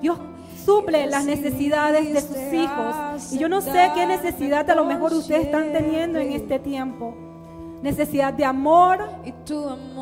Dios 0.00 0.18
suple 0.64 1.06
las 1.06 1.24
necesidades 1.24 2.12
de 2.12 2.20
sus 2.20 2.52
hijos. 2.52 3.32
Y 3.32 3.38
yo 3.38 3.48
no 3.48 3.60
sé 3.60 3.90
qué 3.94 4.06
necesidad 4.06 4.68
a 4.70 4.74
lo 4.74 4.84
mejor 4.84 5.12
ustedes 5.12 5.46
están 5.46 5.72
teniendo 5.72 6.18
en 6.18 6.32
este 6.32 6.58
tiempo. 6.58 7.14
Necesidad 7.82 8.32
de 8.32 8.44
amor, 8.44 8.98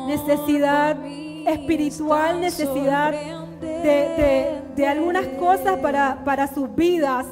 necesidad 0.07 0.97
espiritual, 1.05 2.39
necesidad 2.39 3.11
de, 3.61 4.61
de, 4.75 4.87
algunas 4.87 5.25
cosas 5.39 5.79
para, 5.79 6.23
para 6.23 6.47
sus 6.47 6.73
vidas. 6.73 7.25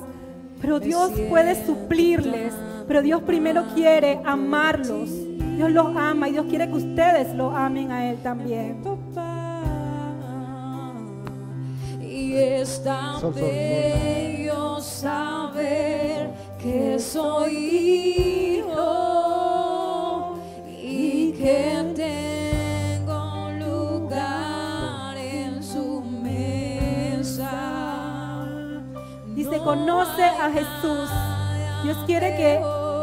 Pero 0.62 0.80
Dios 0.80 1.12
puede 1.30 1.66
suplirles. 1.66 2.54
Pero 2.88 3.02
Dios 3.02 3.22
primero 3.22 3.64
quiere 3.74 4.20
amarlos. 4.26 5.10
Dios 5.56 5.72
los 5.72 5.96
ama 5.96 6.28
y 6.28 6.34
Dios 6.34 6.46
quiere 6.50 6.68
que 6.68 6.74
ustedes 6.74 7.34
lo 7.34 7.52
amen 7.52 7.92
a 7.92 8.10
Él 8.10 8.18
también. 8.22 8.82
Y 12.22 12.36
es 12.36 12.84
tan 12.84 13.34
bello 13.34 14.80
saber 14.80 16.30
que 16.62 17.00
soy 17.00 18.62
hijo 18.62 18.76
y 20.68 21.32
que 21.32 21.94
tengo 21.96 23.50
lugar 23.58 25.18
en 25.18 25.64
su 25.64 26.02
mesa. 26.02 27.50
Dice, 29.34 29.58
conoce 29.64 30.24
a 30.24 30.52
Jesús. 30.52 31.10
Dios 31.84 31.98
quiere 32.06 32.36
que 32.36 32.62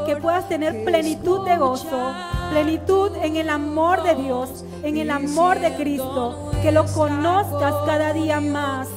que 0.08 0.16
puedas 0.16 0.48
tener 0.48 0.84
plenitud 0.84 1.46
de 1.46 1.58
gozo, 1.58 2.14
plenitud 2.50 3.12
en 3.22 3.36
el 3.36 3.50
amor 3.50 4.02
de 4.02 4.14
Dios, 4.14 4.64
en 4.82 4.96
el 4.96 5.10
amor 5.10 5.60
de 5.60 5.74
Cristo, 5.74 6.50
que 6.62 6.72
lo 6.72 6.84
conozcas 6.86 7.74
cada 7.86 8.12
día 8.12 8.40
más. 8.40 8.88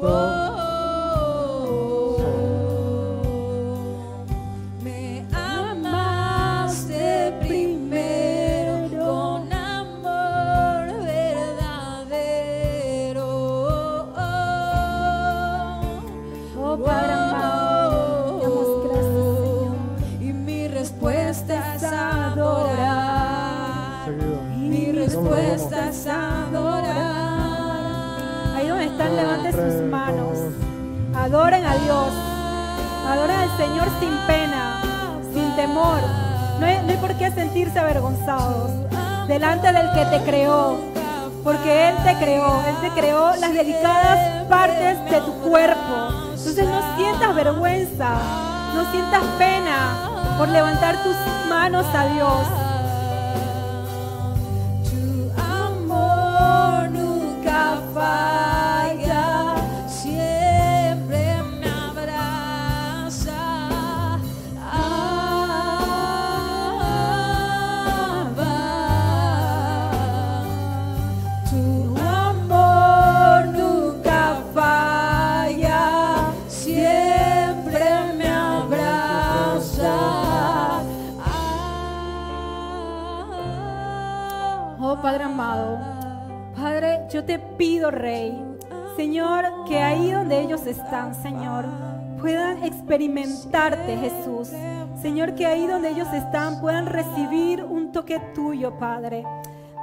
Adoren 0.00 0.39
pena 49.38 49.96
por 50.38 50.48
levantar 50.48 51.02
tus 51.02 51.16
manos 51.48 51.86
a 51.94 52.06
Dios. 52.06 52.59
Padre 85.10 85.24
amado. 85.24 85.78
Padre, 86.54 87.00
yo 87.12 87.24
te 87.24 87.40
pido, 87.40 87.90
Rey, 87.90 88.40
Señor, 88.94 89.44
que 89.66 89.80
ahí 89.80 90.12
donde 90.12 90.38
ellos 90.38 90.64
están, 90.68 91.16
Señor, 91.16 91.64
puedan 92.20 92.62
experimentarte, 92.62 93.96
Jesús. 93.96 94.52
Señor, 95.02 95.34
que 95.34 95.46
ahí 95.46 95.66
donde 95.66 95.88
ellos 95.90 96.06
están 96.12 96.60
puedan 96.60 96.86
recibir 96.86 97.64
un 97.64 97.90
toque 97.90 98.20
tuyo, 98.36 98.78
Padre. 98.78 99.24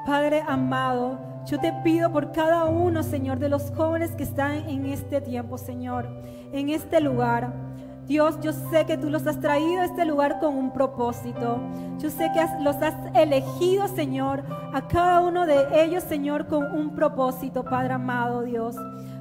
Padre 0.05 0.45
amado, 0.47 1.19
yo 1.45 1.59
te 1.59 1.73
pido 1.83 2.09
por 2.09 2.31
cada 2.31 2.63
uno, 2.63 3.03
Señor, 3.03 3.37
de 3.37 3.49
los 3.49 3.69
jóvenes 3.75 4.11
que 4.11 4.23
están 4.23 4.69
en 4.69 4.85
este 4.85 5.19
tiempo, 5.19 5.57
Señor, 5.57 6.07
en 6.53 6.69
este 6.69 7.01
lugar. 7.01 7.66
Dios, 8.07 8.39
yo 8.41 8.53
sé 8.53 8.85
que 8.85 8.97
tú 8.97 9.09
los 9.09 9.27
has 9.27 9.39
traído 9.41 9.81
a 9.81 9.85
este 9.85 10.05
lugar 10.05 10.39
con 10.39 10.55
un 10.55 10.71
propósito. 10.71 11.59
Yo 11.99 12.09
sé 12.09 12.31
que 12.33 12.63
los 12.63 12.77
has 12.77 12.95
elegido, 13.13 13.89
Señor, 13.89 14.43
a 14.73 14.87
cada 14.87 15.19
uno 15.19 15.45
de 15.45 15.83
ellos, 15.83 16.03
Señor, 16.03 16.47
con 16.47 16.71
un 16.73 16.95
propósito, 16.95 17.65
Padre 17.65 17.95
amado 17.95 18.43
Dios. 18.43 18.77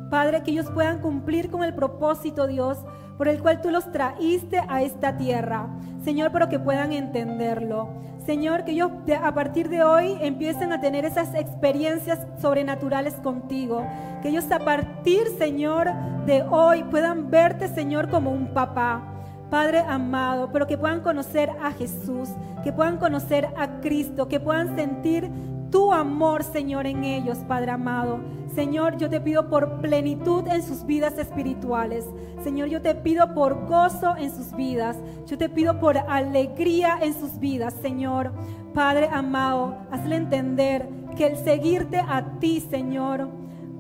Padre, 0.09 0.45
que 0.45 0.53
ellos 0.53 0.71
puedan 0.71 1.01
cumplir 1.01 1.51
con 1.51 1.65
el 1.65 1.75
propósito, 1.75 2.47
Dios, 2.47 2.79
por 3.19 3.27
el 3.27 3.41
cual 3.41 3.61
tú 3.61 3.71
los 3.71 3.91
traíste 3.91 4.63
a 4.69 4.83
esta 4.83 5.17
tierra. 5.17 5.69
Señor, 6.07 6.31
pero 6.31 6.49
que 6.49 6.61
puedan 6.61 6.93
entenderlo. 6.93 7.89
Señor, 8.25 8.65
que 8.65 8.71
ellos 8.71 8.93
a 9.21 9.35
partir 9.35 9.69
de 9.69 9.83
hoy 9.83 10.17
empiecen 10.21 10.71
a 10.71 10.81
tener 10.81 11.05
esas 11.05 11.35
experiencias 11.35 12.21
sobrenaturales 12.41 13.15
contigo. 13.15 13.85
Que 14.23 14.29
ellos 14.29 14.49
a 14.53 14.61
partir, 14.61 15.27
Señor, 15.37 15.91
de 16.25 16.45
hoy 16.45 16.85
puedan 16.85 17.29
verte, 17.29 17.67
Señor, 17.67 18.09
como 18.09 18.31
un 18.31 18.55
papá. 18.55 19.03
Padre 19.51 19.81
amado, 19.81 20.51
pero 20.53 20.69
que 20.69 20.79
puedan 20.79 21.01
conocer 21.01 21.51
a 21.61 21.73
Jesús, 21.73 22.29
que 22.63 22.73
puedan 22.73 22.99
conocer 22.99 23.49
a 23.57 23.81
Cristo, 23.81 24.29
que 24.29 24.39
puedan 24.39 24.77
sentir 24.77 25.29
tu 25.73 25.93
amor, 25.93 26.45
Señor, 26.45 26.87
en 26.87 27.03
ellos, 27.03 27.39
Padre 27.49 27.73
amado. 27.73 28.21
Señor, 28.57 28.97
yo 28.97 29.11
te 29.11 29.21
pido 29.21 29.51
por 29.51 29.83
plenitud 29.83 30.49
en 30.49 30.63
sus 30.63 30.87
vidas 30.87 31.19
espirituales. 31.19 32.07
Señor, 32.43 32.69
yo 32.69 32.81
te 32.81 32.95
pido 32.95 33.35
por 33.35 33.67
gozo 33.67 34.17
en 34.17 34.35
sus 34.35 34.57
vidas. 34.57 34.97
Yo 35.27 35.37
te 35.37 35.51
pido 35.51 35.79
por 35.79 35.99
alegría 35.99 36.99
en 37.03 37.13
sus 37.13 37.39
vidas, 37.39 37.75
Señor. 37.83 38.33
Padre 38.73 39.11
amado, 39.13 39.77
hazle 39.91 40.17
entender 40.17 40.89
que 41.19 41.27
el 41.27 41.37
seguirte 41.37 41.99
a 41.99 42.39
ti, 42.41 42.61
Señor, 42.61 43.29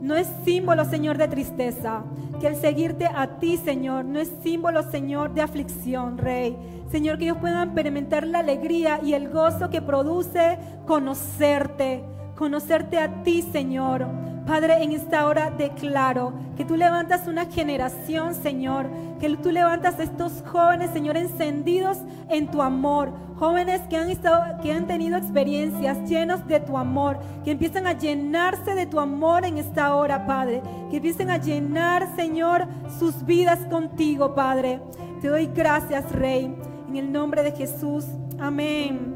no 0.02 0.14
es 0.14 0.28
símbolo, 0.44 0.84
Señor, 0.84 1.16
de 1.16 1.28
tristeza. 1.28 2.02
Que 2.38 2.48
el 2.48 2.56
seguirte 2.56 3.06
a 3.06 3.38
ti, 3.38 3.56
Señor, 3.56 4.04
no 4.04 4.20
es 4.20 4.30
símbolo, 4.42 4.82
Señor, 4.82 5.32
de 5.32 5.40
aflicción, 5.40 6.18
Rey. 6.18 6.54
Señor, 6.90 7.16
que 7.16 7.24
ellos 7.24 7.38
puedan 7.38 7.68
experimentar 7.68 8.26
la 8.26 8.40
alegría 8.40 9.00
y 9.02 9.14
el 9.14 9.30
gozo 9.30 9.70
que 9.70 9.80
produce 9.80 10.58
conocerte, 10.86 12.04
conocerte 12.36 12.98
a 12.98 13.22
ti, 13.22 13.40
Señor. 13.40 14.35
Padre, 14.46 14.84
en 14.84 14.92
esta 14.92 15.26
hora 15.26 15.50
declaro 15.50 16.32
que 16.56 16.64
tú 16.64 16.76
levantas 16.76 17.26
una 17.26 17.46
generación, 17.46 18.32
Señor, 18.32 18.88
que 19.18 19.28
tú 19.36 19.50
levantas 19.50 19.98
estos 19.98 20.44
jóvenes, 20.46 20.90
Señor, 20.92 21.16
encendidos 21.16 21.98
en 22.28 22.48
tu 22.50 22.62
amor, 22.62 23.12
jóvenes 23.38 23.80
que 23.90 23.96
han 23.96 24.08
estado 24.08 24.60
que 24.62 24.72
han 24.72 24.86
tenido 24.86 25.16
experiencias 25.16 26.08
llenos 26.08 26.46
de 26.46 26.60
tu 26.60 26.78
amor, 26.78 27.18
que 27.44 27.50
empiezan 27.50 27.88
a 27.88 27.94
llenarse 27.94 28.76
de 28.76 28.86
tu 28.86 29.00
amor 29.00 29.44
en 29.44 29.58
esta 29.58 29.96
hora, 29.96 30.26
Padre, 30.26 30.62
que 30.90 30.98
empiecen 30.98 31.30
a 31.30 31.38
llenar, 31.38 32.14
Señor, 32.14 32.68
sus 33.00 33.24
vidas 33.24 33.58
contigo, 33.68 34.36
Padre. 34.36 34.80
Te 35.20 35.28
doy 35.28 35.46
gracias, 35.46 36.10
Rey, 36.12 36.54
en 36.88 36.96
el 36.96 37.10
nombre 37.10 37.42
de 37.42 37.50
Jesús. 37.50 38.04
Amén. 38.38 39.15